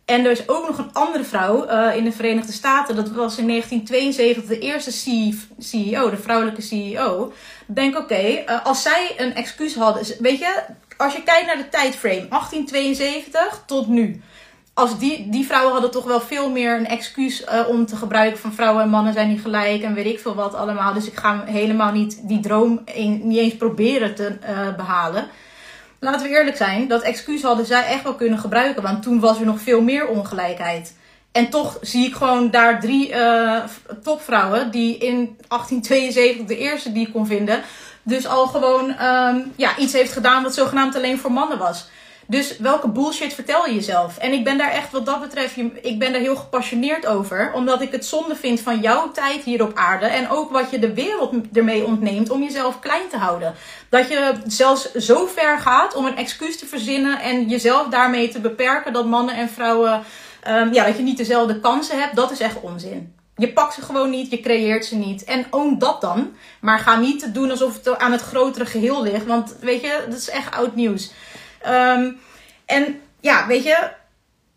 En 0.04 0.24
er 0.24 0.30
is 0.30 0.48
ook 0.48 0.66
nog 0.68 0.78
een 0.78 0.92
andere 0.92 1.24
vrouw 1.24 1.70
uh, 1.70 1.96
in 1.96 2.04
de 2.04 2.12
Verenigde 2.12 2.52
Staten. 2.52 2.96
Dat 2.96 3.10
was 3.10 3.38
in 3.38 3.48
1972 3.48 4.44
de 4.44 4.58
eerste 4.58 4.90
CEO, 5.58 6.10
de 6.10 6.16
vrouwelijke 6.16 6.62
CEO. 6.62 7.32
Denk, 7.66 7.98
oké, 7.98 8.44
uh, 8.48 8.64
als 8.64 8.82
zij 8.82 9.14
een 9.16 9.34
excuus 9.34 9.74
hadden. 9.74 10.06
Weet 10.18 10.38
je, 10.38 10.62
als 10.96 11.14
je 11.14 11.22
kijkt 11.22 11.46
naar 11.46 11.56
de 11.56 11.68
tijdframe, 11.68 12.28
1872 12.28 13.62
tot 13.66 13.86
nu 13.88 14.22
als 14.74 14.98
die, 14.98 15.28
die 15.30 15.46
vrouwen 15.46 15.72
hadden 15.72 15.90
toch 15.90 16.04
wel 16.04 16.20
veel 16.20 16.50
meer 16.50 16.76
een 16.76 16.86
excuus 16.86 17.42
uh, 17.42 17.68
om 17.68 17.86
te 17.86 17.96
gebruiken 17.96 18.38
van 18.38 18.52
vrouwen 18.52 18.82
en 18.82 18.88
mannen 18.88 19.12
zijn 19.12 19.28
niet 19.28 19.40
gelijk 19.40 19.82
en 19.82 19.94
weet 19.94 20.06
ik 20.06 20.20
veel 20.20 20.34
wat 20.34 20.54
allemaal. 20.54 20.92
Dus 20.92 21.06
ik 21.06 21.16
ga 21.16 21.44
helemaal 21.44 21.92
niet 21.92 22.28
die 22.28 22.40
droom 22.40 22.84
niet 23.22 23.38
eens 23.38 23.56
proberen 23.56 24.14
te 24.14 24.38
uh, 24.42 24.74
behalen. 24.76 25.26
laten 25.98 26.28
we 26.28 26.36
eerlijk 26.36 26.56
zijn, 26.56 26.88
dat 26.88 27.02
excuus 27.02 27.42
hadden 27.42 27.66
zij 27.66 27.86
echt 27.86 28.02
wel 28.02 28.14
kunnen 28.14 28.38
gebruiken. 28.38 28.82
Want 28.82 29.02
toen 29.02 29.20
was 29.20 29.38
er 29.38 29.46
nog 29.46 29.60
veel 29.60 29.80
meer 29.82 30.08
ongelijkheid. 30.08 30.94
En 31.32 31.50
toch 31.50 31.78
zie 31.80 32.06
ik 32.06 32.14
gewoon 32.14 32.50
daar 32.50 32.80
drie 32.80 33.10
uh, 33.10 33.62
topvrouwen 34.02 34.70
die 34.70 34.98
in 34.98 35.36
1872 35.48 36.46
de 36.46 36.58
eerste 36.58 36.92
die 36.92 37.06
ik 37.06 37.12
kon 37.12 37.26
vinden. 37.26 37.62
Dus 38.02 38.26
al 38.26 38.46
gewoon 38.46 38.90
um, 39.02 39.52
ja, 39.56 39.76
iets 39.76 39.92
heeft 39.92 40.12
gedaan 40.12 40.42
wat 40.42 40.54
zogenaamd 40.54 40.96
alleen 40.96 41.18
voor 41.18 41.32
mannen 41.32 41.58
was. 41.58 41.88
Dus 42.26 42.58
welke 42.58 42.88
bullshit 42.88 43.34
vertel 43.34 43.66
je 43.66 43.74
jezelf? 43.74 44.18
En 44.18 44.32
ik 44.32 44.44
ben 44.44 44.58
daar 44.58 44.70
echt 44.70 44.90
wat 44.90 45.06
dat 45.06 45.20
betreft, 45.20 45.56
ik 45.82 45.98
ben 45.98 46.12
daar 46.12 46.20
heel 46.20 46.36
gepassioneerd 46.36 47.06
over. 47.06 47.52
Omdat 47.54 47.80
ik 47.80 47.92
het 47.92 48.06
zonde 48.06 48.36
vind 48.36 48.60
van 48.60 48.80
jouw 48.80 49.10
tijd 49.10 49.42
hier 49.42 49.62
op 49.62 49.76
aarde. 49.76 50.06
En 50.06 50.28
ook 50.28 50.50
wat 50.50 50.70
je 50.70 50.78
de 50.78 50.94
wereld 50.94 51.34
ermee 51.52 51.84
ontneemt 51.84 52.30
om 52.30 52.42
jezelf 52.42 52.78
klein 52.80 53.08
te 53.10 53.16
houden. 53.16 53.54
Dat 53.88 54.08
je 54.08 54.34
zelfs 54.46 54.92
zo 54.92 55.26
ver 55.26 55.58
gaat 55.58 55.94
om 55.94 56.06
een 56.06 56.16
excuus 56.16 56.58
te 56.58 56.66
verzinnen 56.66 57.20
en 57.20 57.48
jezelf 57.48 57.88
daarmee 57.88 58.28
te 58.28 58.40
beperken 58.40 58.92
dat 58.92 59.06
mannen 59.06 59.36
en 59.36 59.48
vrouwen, 59.48 60.02
um, 60.48 60.72
ja, 60.72 60.84
dat 60.84 60.96
je 60.96 61.02
niet 61.02 61.16
dezelfde 61.16 61.60
kansen 61.60 62.00
hebt. 62.00 62.16
Dat 62.16 62.30
is 62.30 62.40
echt 62.40 62.60
onzin. 62.60 63.14
Je 63.36 63.52
pakt 63.52 63.74
ze 63.74 63.82
gewoon 63.82 64.10
niet, 64.10 64.30
je 64.30 64.40
creëert 64.40 64.84
ze 64.84 64.96
niet. 64.96 65.24
En 65.24 65.46
own 65.50 65.78
dat 65.78 66.00
dan. 66.00 66.32
Maar 66.60 66.78
ga 66.78 66.96
niet 66.96 67.34
doen 67.34 67.50
alsof 67.50 67.74
het 67.74 67.98
aan 67.98 68.12
het 68.12 68.20
grotere 68.20 68.66
geheel 68.66 69.02
ligt. 69.02 69.26
Want 69.26 69.56
weet 69.60 69.80
je, 69.80 70.04
dat 70.08 70.18
is 70.18 70.30
echt 70.30 70.54
oud 70.54 70.74
nieuws. 70.74 71.12
Um, 71.68 72.20
en 72.66 73.00
ja, 73.20 73.46
weet 73.46 73.62
je, 73.62 73.90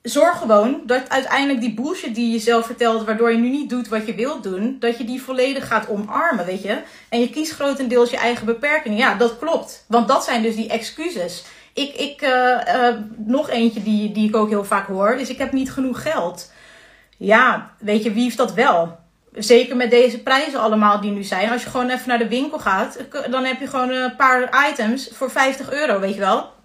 zorg 0.09 0.37
gewoon 0.37 0.81
dat 0.85 1.09
uiteindelijk 1.09 1.59
die 1.59 1.73
bullshit 1.73 2.15
die 2.15 2.31
je 2.31 2.39
zelf 2.39 2.65
vertelt, 2.65 3.05
waardoor 3.05 3.31
je 3.31 3.37
nu 3.37 3.49
niet 3.49 3.69
doet 3.69 3.87
wat 3.87 4.05
je 4.05 4.15
wilt 4.15 4.43
doen, 4.43 4.77
dat 4.79 4.97
je 4.97 5.03
die 5.03 5.21
volledig 5.21 5.67
gaat 5.67 5.89
omarmen, 5.89 6.45
weet 6.45 6.63
je. 6.63 6.79
En 7.09 7.19
je 7.19 7.29
kiest 7.29 7.51
grotendeels 7.51 8.09
je 8.09 8.17
eigen 8.17 8.45
beperkingen. 8.45 8.97
Ja, 8.97 9.15
dat 9.15 9.37
klopt. 9.39 9.85
Want 9.87 10.07
dat 10.07 10.23
zijn 10.23 10.41
dus 10.41 10.55
die 10.55 10.69
excuses. 10.69 11.43
Ik, 11.73 11.93
ik 11.93 12.21
uh, 12.21 12.29
uh, 12.29 12.95
nog 13.17 13.49
eentje 13.49 13.83
die, 13.83 14.11
die 14.11 14.27
ik 14.27 14.35
ook 14.35 14.49
heel 14.49 14.65
vaak 14.65 14.87
hoor, 14.87 15.13
is 15.13 15.29
ik 15.29 15.37
heb 15.37 15.51
niet 15.51 15.71
genoeg 15.71 16.01
geld. 16.01 16.51
Ja, 17.17 17.71
weet 17.79 18.03
je, 18.03 18.13
wie 18.13 18.23
heeft 18.23 18.37
dat 18.37 18.53
wel? 18.53 18.97
Zeker 19.33 19.75
met 19.75 19.89
deze 19.89 20.19
prijzen 20.19 20.59
allemaal 20.59 21.01
die 21.01 21.11
nu 21.11 21.23
zijn. 21.23 21.51
Als 21.51 21.63
je 21.63 21.69
gewoon 21.69 21.89
even 21.89 22.07
naar 22.07 22.17
de 22.17 22.27
winkel 22.27 22.59
gaat, 22.59 22.97
dan 23.29 23.45
heb 23.45 23.59
je 23.59 23.67
gewoon 23.67 23.89
een 23.89 24.15
paar 24.15 24.69
items 24.71 25.09
voor 25.13 25.31
50 25.31 25.71
euro, 25.71 25.99
weet 25.99 26.13
je 26.13 26.19
wel 26.19 26.55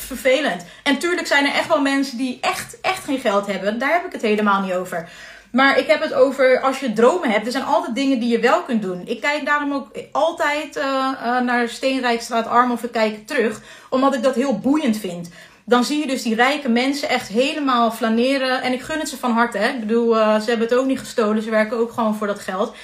vervelend. 0.00 0.64
En 0.82 0.98
tuurlijk 0.98 1.26
zijn 1.26 1.46
er 1.46 1.54
echt 1.54 1.68
wel 1.68 1.80
mensen 1.80 2.16
die 2.16 2.38
echt, 2.40 2.80
echt 2.80 3.04
geen 3.04 3.18
geld 3.18 3.46
hebben. 3.46 3.78
Daar 3.78 3.92
heb 3.92 4.04
ik 4.04 4.12
het 4.12 4.22
helemaal 4.22 4.60
niet 4.60 4.72
over. 4.72 5.08
Maar 5.52 5.78
ik 5.78 5.86
heb 5.86 6.02
het 6.02 6.14
over 6.14 6.60
als 6.60 6.80
je 6.80 6.92
dromen 6.92 7.30
hebt. 7.30 7.46
Er 7.46 7.52
zijn 7.52 7.64
altijd 7.64 7.94
dingen 7.94 8.20
die 8.20 8.28
je 8.28 8.40
wel 8.40 8.62
kunt 8.62 8.82
doen. 8.82 9.02
Ik 9.06 9.20
kijk 9.20 9.46
daarom 9.46 9.72
ook 9.72 9.90
altijd 10.12 10.76
uh, 10.76 10.84
uh, 10.84 11.40
naar 11.40 11.68
Steenrijkstraat 11.68 12.46
Armhoven 12.46 12.90
kijken 12.90 13.24
terug. 13.24 13.60
Omdat 13.88 14.14
ik 14.14 14.22
dat 14.22 14.34
heel 14.34 14.58
boeiend 14.58 14.96
vind. 14.96 15.28
Dan 15.64 15.84
zie 15.84 15.98
je 15.98 16.06
dus 16.06 16.22
die 16.22 16.34
rijke 16.34 16.68
mensen 16.68 17.08
echt 17.08 17.28
helemaal 17.28 17.90
flaneren. 17.90 18.62
En 18.62 18.72
ik 18.72 18.80
gun 18.80 18.98
het 18.98 19.08
ze 19.08 19.16
van 19.16 19.32
harte. 19.32 19.58
Hè? 19.58 19.68
Ik 19.68 19.80
bedoel, 19.80 20.16
uh, 20.16 20.40
ze 20.40 20.50
hebben 20.50 20.68
het 20.68 20.78
ook 20.78 20.86
niet 20.86 20.98
gestolen. 20.98 21.42
Ze 21.42 21.50
werken 21.50 21.78
ook 21.78 21.92
gewoon 21.92 22.14
voor 22.14 22.26
dat 22.26 22.40
geld. 22.40 22.74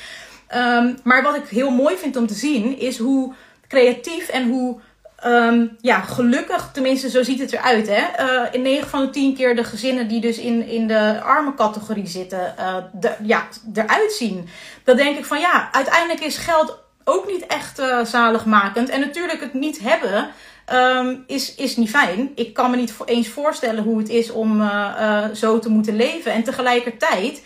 Um, 0.54 0.98
maar 1.02 1.22
wat 1.22 1.36
ik 1.36 1.48
heel 1.48 1.70
mooi 1.70 1.96
vind 1.96 2.16
om 2.16 2.26
te 2.26 2.34
zien 2.34 2.78
is 2.78 2.98
hoe 2.98 3.34
creatief 3.68 4.28
en 4.28 4.48
hoe 4.48 4.80
Um, 5.26 5.76
ja, 5.80 6.00
gelukkig, 6.00 6.70
tenminste 6.72 7.10
zo 7.10 7.22
ziet 7.22 7.40
het 7.40 7.52
eruit. 7.52 7.88
Hè? 7.88 8.24
Uh, 8.24 8.48
in 8.52 8.62
9 8.62 8.88
van 8.88 9.00
de 9.00 9.10
10 9.10 9.34
keer 9.34 9.56
de 9.56 9.64
gezinnen 9.64 10.08
die 10.08 10.20
dus 10.20 10.38
in, 10.38 10.68
in 10.68 10.86
de 10.86 11.20
arme 11.20 11.54
categorie 11.54 12.06
zitten, 12.06 12.54
uh, 12.58 12.76
de, 12.92 13.14
ja, 13.22 13.48
eruit 13.74 14.12
zien. 14.12 14.48
Dan 14.84 14.96
denk 14.96 15.18
ik 15.18 15.24
van 15.24 15.40
ja, 15.40 15.68
uiteindelijk 15.72 16.20
is 16.20 16.36
geld 16.36 16.78
ook 17.04 17.26
niet 17.26 17.46
echt 17.46 17.78
uh, 17.78 18.04
zaligmakend. 18.04 18.88
En 18.88 19.00
natuurlijk 19.00 19.40
het 19.40 19.54
niet 19.54 19.78
hebben 19.78 20.28
um, 20.72 21.24
is, 21.26 21.54
is 21.54 21.76
niet 21.76 21.90
fijn. 21.90 22.32
Ik 22.34 22.54
kan 22.54 22.70
me 22.70 22.76
niet 22.76 22.94
eens 23.04 23.28
voorstellen 23.28 23.84
hoe 23.84 23.98
het 23.98 24.08
is 24.08 24.30
om 24.30 24.70
zo 25.34 25.58
te 25.58 25.68
moeten 25.68 25.96
leven. 25.96 26.32
En 26.32 26.42
tegelijkertijd 26.42 27.42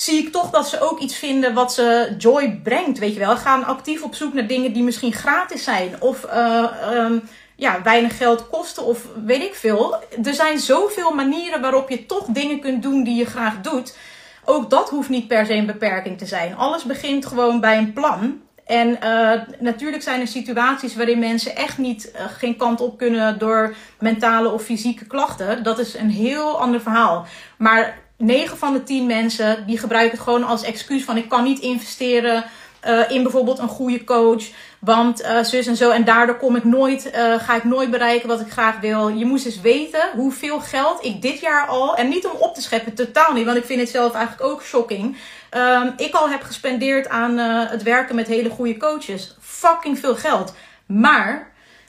zie 0.00 0.18
ik 0.18 0.32
toch 0.32 0.50
dat 0.50 0.68
ze 0.68 0.80
ook 0.80 0.98
iets 1.00 1.16
vinden 1.16 1.54
wat 1.54 1.72
ze 1.72 2.14
joy 2.18 2.60
brengt. 2.62 2.98
Weet 2.98 3.12
je 3.12 3.18
wel, 3.18 3.36
gaan 3.36 3.64
actief 3.64 4.02
op 4.02 4.14
zoek 4.14 4.32
naar 4.32 4.46
dingen 4.46 4.72
die 4.72 4.82
misschien 4.82 5.12
gratis 5.12 5.64
zijn 5.64 6.00
of 6.00 6.24
uh, 6.24 6.64
um, 6.92 7.28
ja, 7.56 7.82
weinig 7.82 8.16
geld 8.16 8.48
kosten 8.48 8.84
of 8.84 9.06
weet 9.24 9.42
ik 9.42 9.54
veel. 9.54 9.96
Er 10.24 10.34
zijn 10.34 10.58
zoveel 10.58 11.14
manieren 11.14 11.60
waarop 11.60 11.88
je 11.88 12.06
toch 12.06 12.24
dingen 12.24 12.60
kunt 12.60 12.82
doen 12.82 13.02
die 13.04 13.16
je 13.16 13.26
graag 13.26 13.60
doet. 13.60 13.96
Ook 14.44 14.70
dat 14.70 14.90
hoeft 14.90 15.08
niet 15.08 15.28
per 15.28 15.46
se 15.46 15.54
een 15.54 15.66
beperking 15.66 16.18
te 16.18 16.26
zijn. 16.26 16.56
Alles 16.56 16.84
begint 16.84 17.26
gewoon 17.26 17.60
bij 17.60 17.78
een 17.78 17.92
plan. 17.92 18.40
En 18.66 18.88
uh, 18.88 19.32
natuurlijk 19.58 20.02
zijn 20.02 20.20
er 20.20 20.26
situaties 20.26 20.96
waarin 20.96 21.18
mensen 21.18 21.56
echt 21.56 21.78
niet 21.78 22.12
uh, 22.14 22.20
geen 22.38 22.56
kant 22.56 22.80
op 22.80 22.98
kunnen 22.98 23.38
door 23.38 23.74
mentale 23.98 24.48
of 24.48 24.62
fysieke 24.62 25.06
klachten. 25.06 25.62
Dat 25.62 25.78
is 25.78 25.94
een 25.94 26.10
heel 26.10 26.60
ander 26.60 26.80
verhaal. 26.80 27.26
Maar 27.56 28.06
9 28.18 28.56
van 28.56 28.72
de 28.72 28.82
10 28.82 29.06
mensen 29.06 29.66
die 29.66 29.78
gebruiken 29.78 30.16
het 30.16 30.26
gewoon 30.26 30.44
als 30.44 30.62
excuus 30.62 31.04
van 31.04 31.16
ik 31.16 31.28
kan 31.28 31.44
niet 31.44 31.58
investeren 31.58 32.44
uh, 32.86 33.10
in 33.10 33.22
bijvoorbeeld 33.22 33.58
een 33.58 33.68
goede 33.68 34.04
coach. 34.04 34.44
Want 34.78 35.22
uh, 35.22 35.42
zus 35.42 35.66
en 35.66 35.76
zo. 35.76 35.90
En 35.90 36.04
daardoor 36.04 36.36
kom 36.36 36.56
ik 36.56 36.64
nooit, 36.64 37.06
uh, 37.06 37.34
ga 37.34 37.56
ik 37.56 37.64
nooit 37.64 37.90
bereiken 37.90 38.28
wat 38.28 38.40
ik 38.40 38.50
graag 38.50 38.80
wil. 38.80 39.08
Je 39.08 39.24
moest 39.24 39.46
eens 39.46 39.60
weten 39.60 40.00
hoeveel 40.14 40.60
geld 40.60 41.04
ik 41.04 41.22
dit 41.22 41.40
jaar 41.40 41.66
al. 41.66 41.96
En 41.96 42.08
niet 42.08 42.26
om 42.26 42.36
op 42.38 42.54
te 42.54 42.62
scheppen, 42.62 42.94
totaal 42.94 43.32
niet. 43.32 43.44
Want 43.44 43.56
ik 43.56 43.64
vind 43.64 43.80
het 43.80 43.88
zelf 43.88 44.14
eigenlijk 44.14 44.50
ook 44.50 44.62
shocking. 44.62 45.16
Um, 45.56 45.92
ik 45.96 46.14
al 46.14 46.28
heb 46.28 46.42
gespendeerd 46.42 47.08
aan 47.08 47.38
het 47.68 47.82
werken 47.82 48.14
met 48.14 48.26
hele 48.26 48.50
goede 48.50 48.76
coaches. 48.76 49.36
Fucking 49.40 49.98
veel 49.98 50.16
geld. 50.16 50.54
Maar 50.86 51.47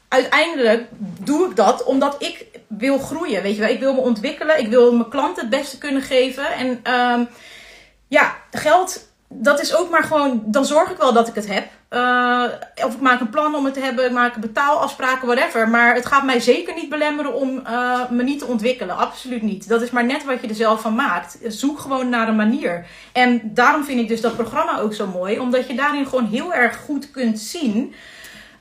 uiteindelijk 0.09 0.87
doe 1.23 1.49
ik 1.49 1.55
dat 1.55 1.83
omdat 1.83 2.15
ik 2.19 2.45
wil 2.67 2.97
groeien. 2.97 3.41
Weet 3.41 3.55
je 3.55 3.61
wel, 3.61 3.69
ik 3.69 3.79
wil 3.79 3.93
me 3.93 3.99
ontwikkelen. 3.99 4.59
Ik 4.59 4.67
wil 4.67 4.95
mijn 4.95 5.09
klanten 5.09 5.41
het 5.41 5.49
beste 5.59 5.77
kunnen 5.77 6.01
geven. 6.01 6.53
En 6.53 6.93
um, 6.93 7.27
ja, 8.07 8.35
geld, 8.51 9.07
dat 9.27 9.61
is 9.61 9.75
ook 9.75 9.89
maar 9.89 10.03
gewoon. 10.03 10.43
Dan 10.45 10.65
zorg 10.65 10.89
ik 10.89 10.97
wel 10.97 11.13
dat 11.13 11.27
ik 11.27 11.35
het 11.35 11.47
heb. 11.47 11.67
Uh, 11.89 12.43
of 12.85 12.93
ik 12.93 12.99
maak 13.01 13.19
een 13.19 13.29
plan 13.29 13.55
om 13.55 13.65
het 13.65 13.73
te 13.73 13.79
hebben. 13.79 14.05
Ik 14.05 14.11
maak 14.11 14.35
betaalafspraken, 14.35 15.27
whatever. 15.27 15.69
Maar 15.69 15.95
het 15.95 16.05
gaat 16.05 16.23
mij 16.23 16.39
zeker 16.39 16.73
niet 16.75 16.89
belemmeren 16.89 17.33
om 17.33 17.63
uh, 17.67 18.09
me 18.09 18.23
niet 18.23 18.39
te 18.39 18.45
ontwikkelen. 18.45 18.97
Absoluut 18.97 19.41
niet. 19.41 19.69
Dat 19.69 19.81
is 19.81 19.89
maar 19.89 20.05
net 20.05 20.25
wat 20.25 20.41
je 20.41 20.47
er 20.47 20.55
zelf 20.55 20.81
van 20.81 20.95
maakt. 20.95 21.37
Zoek 21.47 21.79
gewoon 21.79 22.09
naar 22.09 22.27
een 22.27 22.35
manier. 22.35 22.85
En 23.11 23.41
daarom 23.43 23.83
vind 23.83 23.99
ik 23.99 24.07
dus 24.07 24.21
dat 24.21 24.35
programma 24.35 24.79
ook 24.79 24.93
zo 24.93 25.07
mooi. 25.07 25.39
Omdat 25.39 25.67
je 25.67 25.75
daarin 25.75 26.05
gewoon 26.05 26.25
heel 26.25 26.53
erg 26.53 26.77
goed 26.77 27.11
kunt 27.11 27.39
zien. 27.39 27.93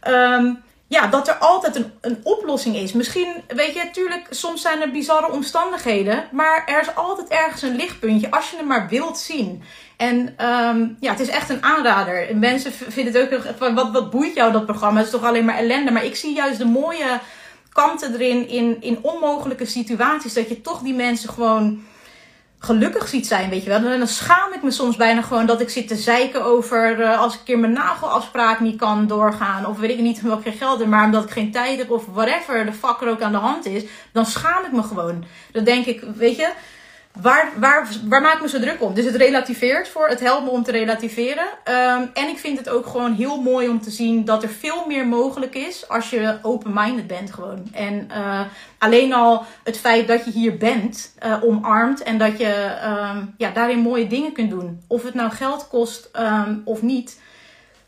Um, 0.08 0.66
ja, 0.88 1.06
dat 1.06 1.28
er 1.28 1.34
altijd 1.34 1.76
een, 1.76 1.92
een 2.00 2.20
oplossing 2.22 2.76
is. 2.76 2.92
Misschien, 2.92 3.42
weet 3.48 3.74
je, 3.74 3.84
natuurlijk, 3.84 4.26
soms 4.30 4.62
zijn 4.62 4.80
er 4.80 4.90
bizarre 4.90 5.32
omstandigheden. 5.32 6.28
Maar 6.32 6.62
er 6.66 6.80
is 6.80 6.94
altijd 6.94 7.28
ergens 7.28 7.62
een 7.62 7.76
lichtpuntje 7.76 8.30
als 8.30 8.50
je 8.50 8.56
hem 8.56 8.66
maar 8.66 8.88
wilt 8.88 9.18
zien. 9.18 9.62
En 9.96 10.16
um, 10.46 10.96
ja, 11.00 11.10
het 11.10 11.20
is 11.20 11.28
echt 11.28 11.50
een 11.50 11.62
aanrader. 11.62 12.36
Mensen 12.36 12.72
vinden 12.72 13.14
het 13.14 13.34
ook, 13.34 13.74
wat, 13.74 13.90
wat 13.92 14.10
boeit 14.10 14.34
jou 14.34 14.52
dat 14.52 14.66
programma? 14.66 14.96
Het 14.96 15.06
is 15.06 15.12
toch 15.12 15.24
alleen 15.24 15.44
maar 15.44 15.58
ellende. 15.58 15.90
Maar 15.90 16.04
ik 16.04 16.16
zie 16.16 16.34
juist 16.34 16.58
de 16.58 16.64
mooie 16.64 17.20
kanten 17.72 18.12
erin 18.12 18.48
in, 18.48 18.76
in 18.80 18.98
onmogelijke 19.02 19.66
situaties. 19.66 20.34
Dat 20.34 20.48
je 20.48 20.60
toch 20.60 20.80
die 20.80 20.94
mensen 20.94 21.28
gewoon 21.28 21.82
gelukkig 22.58 23.08
ziet 23.08 23.26
zijn, 23.26 23.50
weet 23.50 23.62
je 23.62 23.68
wel. 23.68 23.90
En 23.90 23.98
dan 23.98 24.06
schaam 24.06 24.52
ik 24.52 24.62
me 24.62 24.70
soms 24.70 24.96
bijna 24.96 25.22
gewoon 25.22 25.46
dat 25.46 25.60
ik 25.60 25.70
zit 25.70 25.88
te 25.88 25.96
zeiken 25.96 26.44
over 26.44 27.00
uh, 27.00 27.20
als 27.20 27.32
ik 27.32 27.38
een 27.38 27.44
keer 27.44 27.58
mijn 27.58 27.72
nagelafspraak 27.72 28.60
niet 28.60 28.76
kan 28.76 29.06
doorgaan. 29.06 29.66
Of 29.66 29.78
weet 29.78 29.90
ik 29.90 29.98
niet 29.98 30.18
ik 30.18 30.42
geen 30.42 30.52
geld 30.52 30.78
heb, 30.78 30.88
maar 30.88 31.04
omdat 31.04 31.24
ik 31.24 31.30
geen 31.30 31.52
tijd 31.52 31.78
heb 31.78 31.90
of 31.90 32.06
whatever 32.12 32.64
de 32.64 32.72
fuck 32.72 33.00
er 33.00 33.08
ook 33.08 33.22
aan 33.22 33.32
de 33.32 33.38
hand 33.38 33.66
is. 33.66 33.82
Dan 34.12 34.26
schaam 34.26 34.64
ik 34.64 34.72
me 34.72 34.82
gewoon. 34.82 35.24
Dan 35.52 35.64
denk 35.64 35.86
ik, 35.86 36.02
weet 36.16 36.36
je, 36.36 36.52
Waar, 37.20 37.52
waar, 37.56 37.88
waar 38.04 38.22
maak 38.22 38.40
me 38.40 38.48
zo 38.48 38.60
druk 38.60 38.82
om? 38.82 38.94
Dus 38.94 39.04
het 39.04 39.14
relativeert 39.14 39.88
voor, 39.88 40.08
het 40.08 40.20
helpt 40.20 40.44
me 40.44 40.50
om 40.50 40.62
te 40.62 40.70
relativeren. 40.70 41.44
Um, 41.44 42.10
en 42.14 42.28
ik 42.28 42.38
vind 42.38 42.58
het 42.58 42.68
ook 42.68 42.86
gewoon 42.86 43.12
heel 43.12 43.42
mooi 43.42 43.68
om 43.68 43.80
te 43.80 43.90
zien 43.90 44.24
dat 44.24 44.42
er 44.42 44.48
veel 44.48 44.86
meer 44.86 45.06
mogelijk 45.06 45.54
is 45.54 45.88
als 45.88 46.10
je 46.10 46.38
open-minded 46.42 47.06
bent 47.06 47.32
gewoon. 47.32 47.68
En 47.72 48.08
uh, 48.10 48.40
alleen 48.78 49.12
al 49.12 49.44
het 49.64 49.78
feit 49.78 50.08
dat 50.08 50.24
je 50.24 50.30
hier 50.30 50.56
bent, 50.56 51.14
uh, 51.26 51.44
omarmt 51.44 52.02
en 52.02 52.18
dat 52.18 52.38
je 52.38 52.76
um, 52.84 53.34
ja, 53.36 53.50
daarin 53.50 53.78
mooie 53.78 54.06
dingen 54.06 54.32
kunt 54.32 54.50
doen. 54.50 54.82
Of 54.86 55.02
het 55.02 55.14
nou 55.14 55.30
geld 55.30 55.68
kost 55.68 56.10
um, 56.20 56.62
of 56.64 56.82
niet 56.82 57.20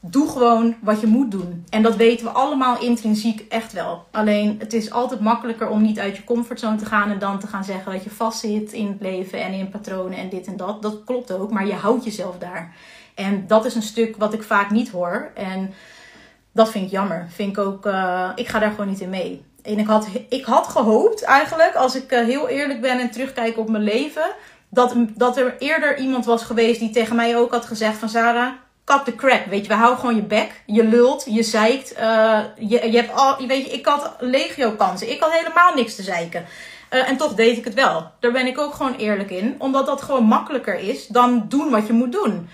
doe 0.00 0.28
gewoon 0.28 0.76
wat 0.80 1.00
je 1.00 1.06
moet 1.06 1.30
doen. 1.30 1.64
En 1.68 1.82
dat 1.82 1.96
weten 1.96 2.26
we 2.26 2.32
allemaal 2.32 2.80
intrinsiek 2.80 3.40
echt 3.48 3.72
wel. 3.72 4.06
Alleen 4.10 4.56
het 4.58 4.72
is 4.72 4.90
altijd 4.90 5.20
makkelijker 5.20 5.68
om 5.68 5.82
niet 5.82 5.98
uit 5.98 6.16
je 6.16 6.24
comfortzone 6.24 6.76
te 6.76 6.84
gaan 6.84 7.10
en 7.10 7.18
dan 7.18 7.38
te 7.38 7.46
gaan 7.46 7.64
zeggen 7.64 7.92
dat 7.92 8.04
je 8.04 8.10
vastzit 8.10 8.72
in 8.72 8.86
het 8.86 9.00
leven 9.00 9.42
en 9.42 9.52
in 9.52 9.70
patronen 9.70 10.18
en 10.18 10.28
dit 10.28 10.46
en 10.46 10.56
dat. 10.56 10.82
Dat 10.82 11.04
klopt 11.04 11.32
ook, 11.32 11.50
maar 11.50 11.66
je 11.66 11.74
houdt 11.74 12.04
jezelf 12.04 12.38
daar. 12.38 12.74
En 13.14 13.46
dat 13.46 13.64
is 13.64 13.74
een 13.74 13.82
stuk 13.82 14.16
wat 14.16 14.32
ik 14.32 14.42
vaak 14.42 14.70
niet 14.70 14.90
hoor. 14.90 15.30
En 15.34 15.72
dat 16.52 16.70
vind 16.70 16.84
ik 16.84 16.90
jammer. 16.90 17.26
Vind 17.30 17.56
ik 17.56 17.58
ook, 17.58 17.86
uh, 17.86 18.30
ik 18.34 18.48
ga 18.48 18.58
daar 18.58 18.70
gewoon 18.70 18.88
niet 18.88 19.00
in 19.00 19.10
mee. 19.10 19.44
En 19.62 19.78
ik 19.78 19.86
had, 19.86 20.08
ik 20.28 20.44
had 20.44 20.66
gehoopt 20.66 21.22
eigenlijk, 21.22 21.74
als 21.74 21.94
ik 21.94 22.12
uh, 22.12 22.24
heel 22.24 22.48
eerlijk 22.48 22.80
ben 22.80 22.98
en 23.00 23.10
terugkijk 23.10 23.58
op 23.58 23.68
mijn 23.68 23.82
leven, 23.82 24.34
dat, 24.68 24.94
dat 25.14 25.36
er 25.36 25.56
eerder 25.58 25.98
iemand 25.98 26.24
was 26.24 26.42
geweest 26.42 26.80
die 26.80 26.90
tegen 26.90 27.16
mij 27.16 27.36
ook 27.36 27.52
had 27.52 27.64
gezegd 27.64 27.96
van 27.96 28.08
Sarah, 28.08 28.52
cut 28.90 29.04
the 29.04 29.14
crap. 29.14 29.46
Weet 29.46 29.62
je, 29.62 29.68
we 29.68 29.74
houden 29.74 29.98
gewoon 29.98 30.16
je 30.16 30.22
bek. 30.22 30.50
Je 30.66 30.84
lult, 30.84 31.24
je 31.28 31.42
zeikt. 31.42 31.98
Uh, 32.00 32.40
je, 32.58 32.90
je 32.90 32.96
hebt 32.96 33.14
al, 33.14 33.46
weet 33.46 33.64
je, 33.64 33.72
ik 33.72 33.86
had 33.86 34.14
legio 34.18 34.70
kansen. 34.70 35.10
Ik 35.10 35.20
had 35.20 35.32
helemaal 35.32 35.74
niks 35.74 35.94
te 35.94 36.02
zeiken. 36.02 36.44
Uh, 36.90 37.08
en 37.08 37.16
toch 37.16 37.34
deed 37.34 37.56
ik 37.56 37.64
het 37.64 37.74
wel. 37.74 38.10
Daar 38.20 38.32
ben 38.32 38.46
ik 38.46 38.58
ook 38.58 38.74
gewoon 38.74 38.94
eerlijk 38.94 39.30
in. 39.30 39.54
Omdat 39.58 39.86
dat 39.86 40.02
gewoon 40.02 40.24
makkelijker 40.24 40.78
is 40.78 41.06
dan 41.06 41.44
doen 41.48 41.70
wat 41.70 41.86
je 41.86 41.92
moet 41.92 42.12
doen. 42.12 42.48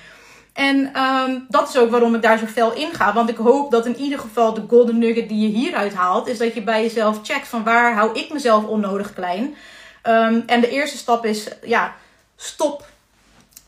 En 0.52 1.02
um, 1.02 1.46
dat 1.48 1.68
is 1.68 1.76
ook 1.76 1.90
waarom 1.90 2.14
ik 2.14 2.22
daar 2.22 2.38
zo 2.38 2.46
fel 2.46 2.72
in 2.72 2.92
ga. 2.92 3.12
Want 3.12 3.28
ik 3.28 3.36
hoop 3.36 3.70
dat 3.70 3.86
in 3.86 3.96
ieder 3.96 4.18
geval 4.18 4.54
de 4.54 4.64
golden 4.68 4.98
nugget 4.98 5.28
die 5.28 5.40
je 5.40 5.58
hieruit 5.58 5.94
haalt, 5.94 6.28
is 6.28 6.38
dat 6.38 6.54
je 6.54 6.62
bij 6.62 6.82
jezelf 6.82 7.20
checkt 7.22 7.48
van 7.48 7.64
waar 7.64 7.94
hou 7.94 8.18
ik 8.18 8.32
mezelf 8.32 8.64
onnodig 8.64 9.14
klein. 9.14 9.54
Um, 10.02 10.42
en 10.46 10.60
de 10.60 10.70
eerste 10.70 10.96
stap 10.96 11.24
is, 11.24 11.48
ja, 11.62 11.94
stop. 12.36 12.86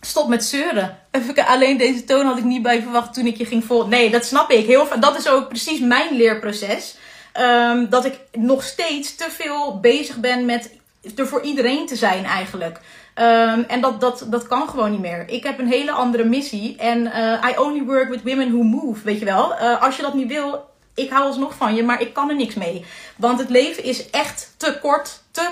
Stop 0.08 0.28
met 0.28 0.44
zeuren. 0.44 0.98
Alleen 1.46 1.76
deze 1.76 2.04
toon 2.04 2.26
had 2.26 2.38
ik 2.38 2.44
niet 2.44 2.62
bij 2.62 2.82
verwacht 2.82 3.14
toen 3.14 3.26
ik 3.26 3.36
je 3.36 3.44
ging 3.44 3.64
volgen. 3.64 3.88
Nee, 3.88 4.10
dat 4.10 4.24
snap 4.24 4.50
ik. 4.50 4.66
Heel, 4.66 4.88
dat 5.00 5.18
is 5.18 5.28
ook 5.28 5.48
precies 5.48 5.80
mijn 5.80 6.16
leerproces. 6.16 6.96
Um, 7.40 7.88
dat 7.88 8.04
ik 8.04 8.18
nog 8.32 8.62
steeds 8.62 9.14
te 9.14 9.26
veel 9.30 9.80
bezig 9.80 10.16
ben 10.16 10.44
met 10.44 10.70
er 11.16 11.26
voor 11.26 11.42
iedereen 11.42 11.86
te 11.86 11.96
zijn 11.96 12.24
eigenlijk. 12.24 12.80
Um, 13.14 13.64
en 13.68 13.80
dat, 13.80 14.00
dat, 14.00 14.26
dat 14.26 14.46
kan 14.46 14.68
gewoon 14.68 14.90
niet 14.90 15.00
meer. 15.00 15.28
Ik 15.28 15.42
heb 15.44 15.58
een 15.58 15.68
hele 15.68 15.90
andere 15.90 16.24
missie. 16.24 16.76
En 16.76 16.98
uh, 17.06 17.50
I 17.50 17.58
only 17.58 17.84
work 17.84 18.08
with 18.08 18.22
women 18.22 18.52
who 18.52 18.62
move, 18.62 19.04
weet 19.04 19.18
je 19.18 19.24
wel. 19.24 19.52
Uh, 19.52 19.82
als 19.82 19.96
je 19.96 20.02
dat 20.02 20.14
niet 20.14 20.28
wil, 20.28 20.70
ik 20.94 21.10
hou 21.10 21.24
alsnog 21.26 21.54
van 21.54 21.74
je, 21.74 21.82
maar 21.82 22.00
ik 22.00 22.12
kan 22.12 22.28
er 22.28 22.36
niks 22.36 22.54
mee. 22.54 22.84
Want 23.16 23.38
het 23.38 23.48
leven 23.48 23.84
is 23.84 24.10
echt 24.10 24.54
te 24.56 24.78
kort, 24.80 25.22
te 25.30 25.48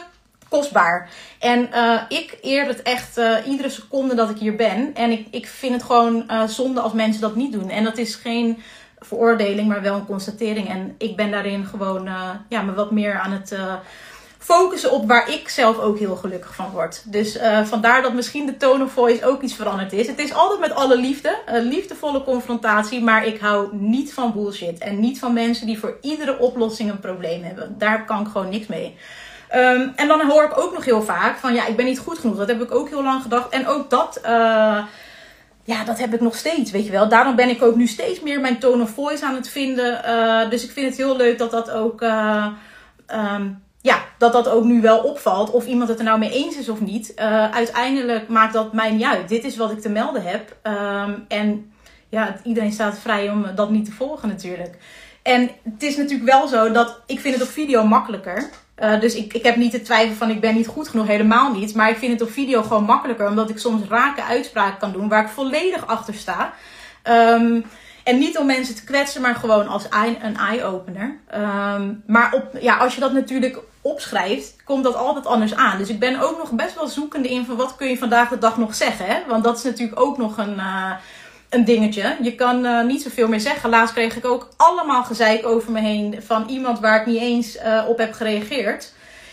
kostbaar. 0.48 1.10
En 1.38 1.68
uh, 1.74 2.00
ik 2.08 2.38
eer 2.42 2.66
het 2.66 2.82
echt 2.82 3.20
iedere 3.46 3.68
seconde 3.68 4.14
dat 4.14 4.30
ik 4.30 4.38
hier 4.38 4.56
ben. 4.56 4.94
En 4.94 5.10
ik, 5.10 5.26
ik 5.30 5.46
vind 5.46 5.72
het 5.72 5.82
gewoon 5.82 6.30
zonde 6.46 6.80
als 6.80 6.92
mensen 6.92 7.20
dat 7.20 7.36
niet 7.36 7.52
doen. 7.52 7.70
En 7.70 7.84
dat 7.84 7.98
is 7.98 8.14
geen 8.14 8.62
veroordeling, 8.98 9.68
maar 9.68 9.82
wel 9.82 9.94
een 9.94 10.06
constatering. 10.06 10.68
En 10.68 10.94
ik 10.98 11.16
ben 11.16 11.30
daarin 11.30 11.64
gewoon 11.66 12.08
ja, 12.48 12.62
me 12.62 12.74
wat 12.74 12.90
meer 12.90 13.18
aan 13.18 13.32
het 13.32 13.54
focussen 14.38 14.92
op 14.92 15.08
waar 15.08 15.30
ik 15.30 15.48
zelf 15.48 15.78
ook 15.78 15.98
heel 15.98 16.16
gelukkig 16.16 16.54
van 16.54 16.70
word. 16.70 17.02
Dus 17.12 17.38
vandaar 17.64 18.02
dat 18.02 18.14
misschien 18.14 18.46
de 18.46 18.56
tone 18.56 18.84
of 18.84 18.92
voice 18.92 19.24
ook 19.24 19.42
iets 19.42 19.54
veranderd 19.54 19.92
is. 19.92 20.06
Het 20.06 20.18
is 20.18 20.32
altijd 20.32 20.60
met 20.60 20.74
alle 20.74 20.98
liefde, 20.98 21.38
een 21.46 21.64
liefdevolle 21.64 22.24
confrontatie, 22.24 23.02
maar 23.02 23.26
ik 23.26 23.40
hou 23.40 23.76
niet 23.76 24.14
van 24.14 24.32
bullshit. 24.32 24.78
En 24.78 25.00
niet 25.00 25.18
van 25.18 25.32
mensen 25.32 25.66
die 25.66 25.78
voor 25.78 25.96
iedere 26.00 26.38
oplossing 26.38 26.90
een 26.90 27.00
probleem 27.00 27.42
hebben. 27.42 27.74
Daar 27.78 28.04
kan 28.04 28.20
ik 28.20 28.26
gewoon 28.26 28.48
niks 28.48 28.66
mee. 28.66 28.96
Um, 29.54 29.92
en 29.96 30.08
dan 30.08 30.30
hoor 30.30 30.44
ik 30.44 30.58
ook 30.58 30.72
nog 30.72 30.84
heel 30.84 31.02
vaak 31.02 31.36
van 31.36 31.54
ja, 31.54 31.66
ik 31.66 31.76
ben 31.76 31.84
niet 31.84 31.98
goed 31.98 32.18
genoeg. 32.18 32.36
Dat 32.36 32.48
heb 32.48 32.62
ik 32.62 32.74
ook 32.74 32.88
heel 32.88 33.02
lang 33.02 33.22
gedacht. 33.22 33.48
En 33.48 33.66
ook 33.66 33.90
dat, 33.90 34.18
uh, 34.22 34.84
ja, 35.64 35.84
dat 35.84 35.98
heb 35.98 36.14
ik 36.14 36.20
nog 36.20 36.36
steeds, 36.36 36.70
weet 36.70 36.84
je 36.84 36.90
wel. 36.90 37.08
Daarom 37.08 37.36
ben 37.36 37.48
ik 37.48 37.62
ook 37.62 37.76
nu 37.76 37.86
steeds 37.86 38.20
meer 38.20 38.40
mijn 38.40 38.58
tone 38.58 38.82
of 38.82 38.90
voice 38.90 39.24
aan 39.24 39.34
het 39.34 39.48
vinden. 39.48 40.00
Uh, 40.06 40.50
dus 40.50 40.64
ik 40.64 40.70
vind 40.70 40.86
het 40.86 40.96
heel 40.96 41.16
leuk 41.16 41.38
dat 41.38 41.50
dat 41.50 41.70
ook. 41.70 42.00
Um, 42.02 43.64
ja, 43.80 43.98
dat 44.18 44.32
dat 44.32 44.48
ook 44.48 44.64
nu 44.64 44.80
wel 44.80 44.98
opvalt. 44.98 45.50
Of 45.50 45.66
iemand 45.66 45.88
het 45.88 45.98
er 45.98 46.04
nou 46.04 46.18
mee 46.18 46.32
eens 46.32 46.56
is 46.56 46.68
of 46.68 46.80
niet. 46.80 47.16
Uiteindelijk 47.50 48.28
maakt 48.28 48.52
dat 48.52 48.72
mij 48.72 48.90
niet 48.90 49.04
uit. 49.04 49.28
Dit 49.28 49.44
is 49.44 49.56
wat 49.56 49.70
ik 49.70 49.80
te 49.80 49.88
melden 49.88 50.22
heb. 50.22 50.56
Um, 50.62 51.24
en 51.28 51.72
ja, 52.08 52.36
iedereen 52.42 52.72
staat 52.72 52.98
vrij 52.98 53.30
om 53.30 53.46
dat 53.54 53.70
niet 53.70 53.84
te 53.84 53.92
volgen 53.92 54.28
natuurlijk. 54.28 54.76
En 55.22 55.50
het 55.62 55.82
is 55.82 55.96
natuurlijk 55.96 56.30
wel 56.30 56.48
zo 56.48 56.70
dat 56.72 57.00
ik 57.06 57.20
vind 57.20 57.34
het 57.34 57.42
op 57.42 57.48
video 57.48 57.84
makkelijker. 57.84 58.50
Uh, 58.82 59.00
dus 59.00 59.14
ik, 59.14 59.32
ik 59.32 59.44
heb 59.44 59.56
niet 59.56 59.72
de 59.72 59.82
twijfel 59.82 60.14
van 60.14 60.30
ik 60.30 60.40
ben 60.40 60.54
niet 60.54 60.66
goed 60.66 60.88
genoeg, 60.88 61.06
helemaal 61.06 61.52
niet. 61.52 61.74
Maar 61.74 61.90
ik 61.90 61.96
vind 61.96 62.12
het 62.12 62.22
op 62.22 62.30
video 62.30 62.62
gewoon 62.62 62.84
makkelijker. 62.84 63.28
Omdat 63.28 63.50
ik 63.50 63.58
soms 63.58 63.88
rake 63.88 64.22
uitspraken 64.22 64.78
kan 64.78 64.92
doen 64.92 65.08
waar 65.08 65.22
ik 65.22 65.28
volledig 65.28 65.86
achter 65.86 66.14
sta. 66.14 66.52
Um, 67.04 67.64
en 68.04 68.18
niet 68.18 68.38
om 68.38 68.46
mensen 68.46 68.74
te 68.74 68.84
kwetsen, 68.84 69.22
maar 69.22 69.34
gewoon 69.34 69.68
als 69.68 69.84
een 69.90 70.36
eye-opener. 70.36 71.18
Um, 71.34 72.02
maar 72.06 72.32
op, 72.32 72.48
ja, 72.60 72.76
als 72.76 72.94
je 72.94 73.00
dat 73.00 73.12
natuurlijk 73.12 73.58
opschrijft, 73.80 74.56
komt 74.64 74.84
dat 74.84 74.94
altijd 74.94 75.26
anders 75.26 75.54
aan. 75.54 75.78
Dus 75.78 75.88
ik 75.88 75.98
ben 75.98 76.20
ook 76.20 76.38
nog 76.38 76.50
best 76.50 76.74
wel 76.74 76.86
zoekende 76.86 77.28
in 77.28 77.44
van 77.44 77.56
wat 77.56 77.76
kun 77.76 77.88
je 77.88 77.98
vandaag 77.98 78.28
de 78.28 78.38
dag 78.38 78.56
nog 78.56 78.74
zeggen. 78.74 79.06
Hè? 79.06 79.16
Want 79.28 79.44
dat 79.44 79.56
is 79.58 79.62
natuurlijk 79.62 80.00
ook 80.00 80.18
nog 80.18 80.38
een, 80.38 80.54
uh, 80.54 80.90
een 81.50 81.64
dingetje. 81.64 82.16
Je 82.22 82.34
kan 82.34 82.64
uh, 82.64 82.84
niet 82.84 83.02
zoveel 83.02 83.28
meer 83.28 83.40
zeggen. 83.40 83.70
Laatst 83.70 83.94
kreeg 83.94 84.16
ik 84.16 84.24
ook 84.24 84.48
allemaal 84.56 85.04
gezeik 85.04 85.46
over 85.46 85.72
me 85.72 85.80
heen 85.80 86.22
van 86.26 86.48
iemand 86.48 86.80
waar 86.80 87.00
ik 87.00 87.06
niet 87.06 87.20
eens 87.20 87.56
uh, 87.56 87.84
op 87.88 87.98
heb 87.98 88.12
gereageerd. 88.12 88.92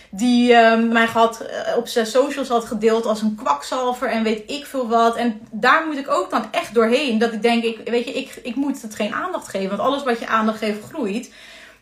Die 0.10 0.56
mij 0.76 1.06
had, 1.06 1.46
op 1.78 1.88
zijn 1.88 2.06
socials 2.06 2.48
had 2.48 2.66
gedeeld 2.66 3.06
als 3.06 3.22
een 3.22 3.36
kwakzalver 3.36 4.10
en 4.10 4.24
weet 4.24 4.52
ik 4.52 4.66
veel 4.66 4.88
wat. 4.88 5.16
En 5.16 5.42
daar 5.52 5.86
moet 5.86 5.98
ik 5.98 6.10
ook 6.10 6.30
dan 6.30 6.46
echt 6.52 6.74
doorheen. 6.74 7.18
Dat 7.18 7.34
ik 7.34 7.42
denk, 7.42 7.64
ik, 7.64 7.90
weet 7.90 8.06
je, 8.06 8.14
ik, 8.14 8.40
ik 8.44 8.56
moet 8.56 8.82
het 8.82 8.96
geen 8.96 9.14
aandacht 9.14 9.48
geven. 9.48 9.70
Want 9.70 9.90
alles 9.90 10.04
wat 10.04 10.20
je 10.20 10.28
aandacht 10.28 10.58
geeft 10.58 10.84
groeit. 10.84 11.32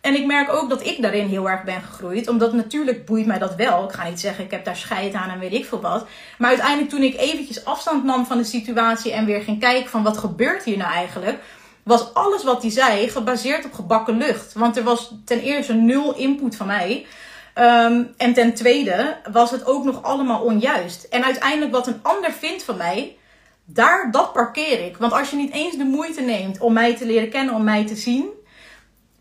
En 0.01 0.15
ik 0.15 0.25
merk 0.25 0.53
ook 0.53 0.69
dat 0.69 0.85
ik 0.85 1.01
daarin 1.01 1.27
heel 1.27 1.49
erg 1.49 1.63
ben 1.63 1.81
gegroeid. 1.81 2.27
Omdat 2.27 2.53
natuurlijk 2.53 3.05
boeit 3.05 3.25
mij 3.25 3.39
dat 3.39 3.55
wel. 3.55 3.83
Ik 3.83 3.91
ga 3.91 4.09
niet 4.09 4.19
zeggen, 4.19 4.43
ik 4.43 4.51
heb 4.51 4.65
daar 4.65 4.75
scheid 4.75 5.13
aan 5.13 5.29
en 5.29 5.39
weet 5.39 5.53
ik 5.53 5.65
veel 5.65 5.81
wat. 5.81 6.05
Maar 6.37 6.49
uiteindelijk 6.49 6.89
toen 6.89 7.03
ik 7.03 7.17
eventjes 7.17 7.65
afstand 7.65 8.03
nam 8.03 8.25
van 8.25 8.37
de 8.37 8.43
situatie 8.43 9.11
en 9.11 9.25
weer 9.25 9.41
ging 9.41 9.59
kijken 9.59 9.89
van 9.89 10.03
wat 10.03 10.17
gebeurt 10.17 10.63
hier 10.63 10.77
nou 10.77 10.91
eigenlijk. 10.91 11.39
Was 11.83 12.13
alles 12.13 12.43
wat 12.43 12.61
hij 12.61 12.71
zei 12.71 13.09
gebaseerd 13.09 13.65
op 13.65 13.73
gebakken 13.73 14.17
lucht. 14.17 14.53
Want 14.53 14.77
er 14.77 14.83
was 14.83 15.13
ten 15.25 15.39
eerste 15.39 15.73
nul 15.73 16.15
input 16.15 16.55
van 16.55 16.67
mij. 16.67 17.05
Um, 17.55 18.13
en 18.17 18.33
ten 18.33 18.53
tweede 18.53 19.17
was 19.31 19.51
het 19.51 19.65
ook 19.65 19.83
nog 19.83 20.03
allemaal 20.03 20.41
onjuist. 20.41 21.03
En 21.03 21.23
uiteindelijk 21.23 21.71
wat 21.71 21.87
een 21.87 21.99
ander 22.01 22.31
vindt 22.31 22.63
van 22.63 22.77
mij, 22.77 23.15
daar, 23.65 24.11
dat 24.11 24.33
parkeer 24.33 24.85
ik. 24.85 24.97
Want 24.97 25.13
als 25.13 25.29
je 25.29 25.35
niet 25.35 25.53
eens 25.53 25.77
de 25.77 25.83
moeite 25.83 26.21
neemt 26.21 26.59
om 26.59 26.73
mij 26.73 26.95
te 26.95 27.05
leren 27.05 27.29
kennen, 27.29 27.55
om 27.55 27.63
mij 27.63 27.85
te 27.85 27.95
zien, 27.95 28.25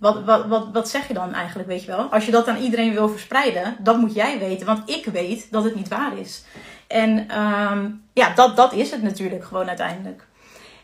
wat, 0.01 0.25
wat, 0.25 0.47
wat, 0.47 0.69
wat 0.73 0.89
zeg 0.89 1.09
je 1.09 1.15
dan 1.15 1.35
eigenlijk, 1.35 1.69
weet 1.69 1.81
je 1.81 1.87
wel? 1.87 2.13
Als 2.13 2.27
je 2.27 2.33
dat 2.33 2.49
aan 2.49 2.63
iedereen 2.63 2.93
wil 2.93 3.09
verspreiden, 3.09 3.77
dat 3.79 3.99
moet 3.99 4.15
jij 4.15 4.39
weten. 4.39 4.67
Want 4.67 4.91
ik 4.91 5.05
weet 5.05 5.53
dat 5.53 5.65
het 5.65 5.75
niet 5.75 5.89
waar 5.89 6.19
is. 6.19 6.45
En 6.87 7.39
um, 7.39 8.03
ja, 8.13 8.35
dat, 8.35 8.57
dat 8.57 8.73
is 8.73 8.91
het 8.91 9.03
natuurlijk 9.03 9.45
gewoon 9.45 9.69
uiteindelijk. 9.69 10.27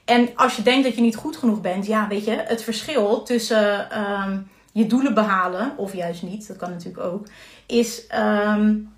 En 0.05 0.29
als 0.35 0.57
je 0.57 0.63
denkt 0.63 0.85
dat 0.85 0.95
je 0.95 1.01
niet 1.01 1.17
goed 1.17 1.37
genoeg 1.37 1.61
bent, 1.61 1.87
ja, 1.87 2.09
weet 2.09 2.25
je, 2.25 2.45
het 2.47 2.63
verschil 2.63 3.23
tussen 3.23 4.01
um, 4.01 4.51
je 4.73 4.87
doelen 4.87 5.15
behalen, 5.15 5.73
of 5.77 5.93
juist 5.93 6.23
niet, 6.23 6.49
dat 6.49 6.57
kan 6.57 6.71
natuurlijk 6.71 7.05
ook, 7.05 7.27
is 7.67 8.03
um, 8.19 8.93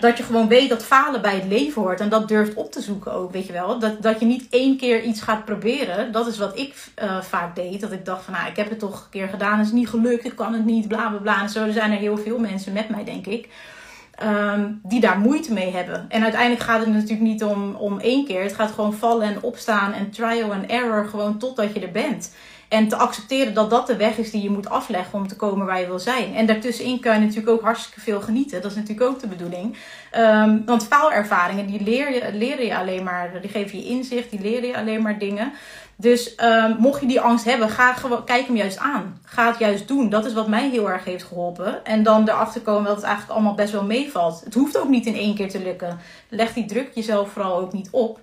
dat 0.00 0.16
je 0.16 0.22
gewoon 0.22 0.48
weet 0.48 0.68
dat 0.68 0.84
falen 0.84 1.22
bij 1.22 1.34
het 1.34 1.44
leven 1.44 1.82
hoort. 1.82 2.00
En 2.00 2.08
dat 2.08 2.28
durft 2.28 2.54
op 2.54 2.72
te 2.72 2.80
zoeken 2.80 3.12
ook, 3.12 3.32
weet 3.32 3.46
je 3.46 3.52
wel. 3.52 3.78
Dat, 3.78 4.02
dat 4.02 4.20
je 4.20 4.26
niet 4.26 4.46
één 4.50 4.76
keer 4.76 5.02
iets 5.02 5.20
gaat 5.20 5.44
proberen. 5.44 6.12
Dat 6.12 6.26
is 6.26 6.38
wat 6.38 6.58
ik 6.58 6.74
uh, 7.02 7.20
vaak 7.22 7.54
deed. 7.54 7.80
Dat 7.80 7.92
ik 7.92 8.04
dacht 8.04 8.24
van, 8.24 8.32
nou, 8.32 8.48
ik 8.48 8.56
heb 8.56 8.68
het 8.68 8.78
toch 8.78 9.00
een 9.00 9.10
keer 9.10 9.28
gedaan. 9.28 9.58
Het 9.58 9.66
is 9.66 9.72
niet 9.72 9.88
gelukt, 9.88 10.24
ik 10.24 10.36
kan 10.36 10.52
het 10.52 10.64
niet, 10.64 10.88
bla 10.88 11.08
bla 11.08 11.18
bla. 11.18 11.48
Zo 11.48 11.64
er 11.64 11.72
zijn 11.72 11.92
er 11.92 11.98
heel 11.98 12.18
veel 12.18 12.38
mensen 12.38 12.72
met 12.72 12.88
mij, 12.88 13.04
denk 13.04 13.26
ik. 13.26 13.48
Um, 14.22 14.80
die 14.82 15.00
daar 15.00 15.18
moeite 15.18 15.52
mee 15.52 15.72
hebben. 15.72 16.06
En 16.08 16.22
uiteindelijk 16.22 16.62
gaat 16.62 16.80
het 16.80 16.88
natuurlijk 16.88 17.20
niet 17.20 17.44
om, 17.44 17.74
om 17.74 17.98
één 17.98 18.26
keer. 18.26 18.42
Het 18.42 18.54
gaat 18.54 18.70
gewoon 18.70 18.94
vallen 18.94 19.26
en 19.26 19.42
opstaan 19.42 19.92
en 19.92 20.10
trial 20.10 20.52
and 20.52 20.66
error. 20.66 21.06
Gewoon 21.06 21.38
totdat 21.38 21.74
je 21.74 21.80
er 21.80 21.90
bent. 21.90 22.32
En 22.68 22.88
te 22.88 22.96
accepteren 22.96 23.54
dat 23.54 23.70
dat 23.70 23.86
de 23.86 23.96
weg 23.96 24.16
is 24.16 24.30
die 24.30 24.42
je 24.42 24.50
moet 24.50 24.68
afleggen 24.68 25.18
om 25.18 25.28
te 25.28 25.36
komen 25.36 25.66
waar 25.66 25.80
je 25.80 25.86
wil 25.86 25.98
zijn. 25.98 26.34
En 26.34 26.46
daartussenin 26.46 27.00
kan 27.00 27.14
je 27.14 27.20
natuurlijk 27.20 27.48
ook 27.48 27.62
hartstikke 27.62 28.00
veel 28.00 28.20
genieten. 28.20 28.62
Dat 28.62 28.70
is 28.70 28.76
natuurlijk 28.76 29.10
ook 29.10 29.20
de 29.20 29.26
bedoeling. 29.26 29.76
Um, 30.16 30.62
want 30.66 30.86
faalervaringen, 30.86 31.66
die 31.66 31.82
leer 31.82 32.12
je, 32.12 32.32
leren 32.32 32.66
je 32.66 32.76
alleen 32.76 33.02
maar, 33.02 33.40
die 33.40 33.50
geven 33.50 33.78
je 33.78 33.84
inzicht, 33.84 34.30
die 34.30 34.40
leren 34.40 34.68
je 34.68 34.76
alleen 34.76 35.02
maar 35.02 35.18
dingen. 35.18 35.52
Dus 35.96 36.34
um, 36.42 36.76
mocht 36.78 37.00
je 37.00 37.06
die 37.06 37.20
angst 37.20 37.44
hebben, 37.44 37.68
ga 37.68 37.92
gewoon, 37.92 38.24
kijk 38.24 38.46
hem 38.46 38.56
juist 38.56 38.78
aan. 38.78 39.20
Ga 39.24 39.46
het 39.46 39.58
juist 39.58 39.88
doen. 39.88 40.08
Dat 40.08 40.24
is 40.24 40.32
wat 40.32 40.48
mij 40.48 40.68
heel 40.68 40.90
erg 40.90 41.04
heeft 41.04 41.24
geholpen. 41.24 41.84
En 41.84 42.02
dan 42.02 42.28
erachter 42.28 42.60
komen 42.60 42.84
dat 42.84 42.96
het 42.96 43.04
eigenlijk 43.04 43.34
allemaal 43.34 43.54
best 43.54 43.72
wel 43.72 43.84
meevalt. 43.84 44.40
Het 44.44 44.54
hoeft 44.54 44.78
ook 44.78 44.88
niet 44.88 45.06
in 45.06 45.14
één 45.14 45.34
keer 45.34 45.50
te 45.50 45.62
lukken. 45.62 45.98
Leg 46.28 46.52
die 46.52 46.64
druk 46.64 46.90
jezelf 46.94 47.30
vooral 47.30 47.58
ook 47.58 47.72
niet 47.72 47.88
op. 47.90 48.20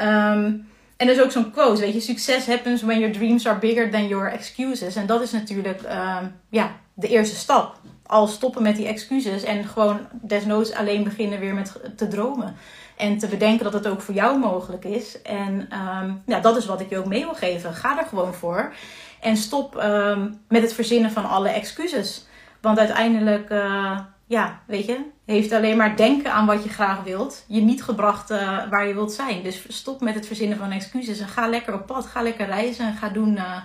Um, 0.00 0.70
en 1.02 1.08
er 1.08 1.14
is 1.14 1.22
ook 1.22 1.30
zo'n 1.30 1.50
quote, 1.50 1.80
weet 1.80 1.94
je, 1.94 2.00
succes 2.00 2.46
happens 2.46 2.82
when 2.82 2.98
your 2.98 3.14
dreams 3.14 3.46
are 3.46 3.58
bigger 3.58 3.90
than 3.90 4.08
your 4.08 4.32
excuses. 4.32 4.96
En 4.96 5.06
dat 5.06 5.22
is 5.22 5.30
natuurlijk 5.30 5.82
uh, 5.82 6.16
ja, 6.48 6.70
de 6.94 7.08
eerste 7.08 7.36
stap. 7.36 7.76
Al 8.06 8.26
stoppen 8.26 8.62
met 8.62 8.76
die 8.76 8.86
excuses 8.86 9.42
en 9.42 9.64
gewoon 9.64 10.00
desnoods 10.10 10.72
alleen 10.72 11.04
beginnen 11.04 11.40
weer 11.40 11.54
met 11.54 11.80
te 11.96 12.08
dromen. 12.08 12.56
En 12.96 13.18
te 13.18 13.26
bedenken 13.26 13.64
dat 13.64 13.72
het 13.72 13.86
ook 13.86 14.00
voor 14.00 14.14
jou 14.14 14.38
mogelijk 14.38 14.84
is. 14.84 15.22
En 15.22 15.68
um, 16.02 16.22
ja, 16.26 16.40
dat 16.40 16.56
is 16.56 16.66
wat 16.66 16.80
ik 16.80 16.90
je 16.90 16.98
ook 16.98 17.06
mee 17.06 17.24
wil 17.24 17.34
geven. 17.34 17.74
Ga 17.74 17.98
er 17.98 18.06
gewoon 18.06 18.34
voor. 18.34 18.72
En 19.20 19.36
stop 19.36 19.76
um, 19.76 20.40
met 20.48 20.62
het 20.62 20.72
verzinnen 20.72 21.10
van 21.10 21.28
alle 21.28 21.48
excuses. 21.48 22.26
Want 22.60 22.78
uiteindelijk, 22.78 23.50
uh, 23.50 23.98
ja, 24.26 24.60
weet 24.66 24.86
je, 24.86 24.98
heeft 25.32 25.52
alleen 25.52 25.76
maar 25.76 25.96
denken 25.96 26.32
aan 26.32 26.46
wat 26.46 26.64
je 26.64 26.68
graag 26.68 27.02
wilt, 27.02 27.44
je 27.46 27.60
niet 27.60 27.82
gebracht 27.82 28.30
uh, 28.30 28.38
waar 28.70 28.86
je 28.86 28.94
wilt 28.94 29.12
zijn. 29.12 29.42
Dus 29.42 29.64
stop 29.68 30.00
met 30.00 30.14
het 30.14 30.26
verzinnen 30.26 30.58
van 30.58 30.70
excuses 30.70 31.18
en 31.20 31.28
ga 31.28 31.48
lekker 31.48 31.74
op 31.74 31.86
pad, 31.86 32.06
ga 32.06 32.22
lekker 32.22 32.46
reizen 32.46 32.86
en 32.86 32.96
ga 32.96 33.08
doen 33.08 33.32
uh, 33.32 33.56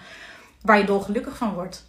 waar 0.61 0.77
je 0.77 0.85
dolgelukkig 0.85 1.37
van 1.37 1.53
wordt. 1.53 1.85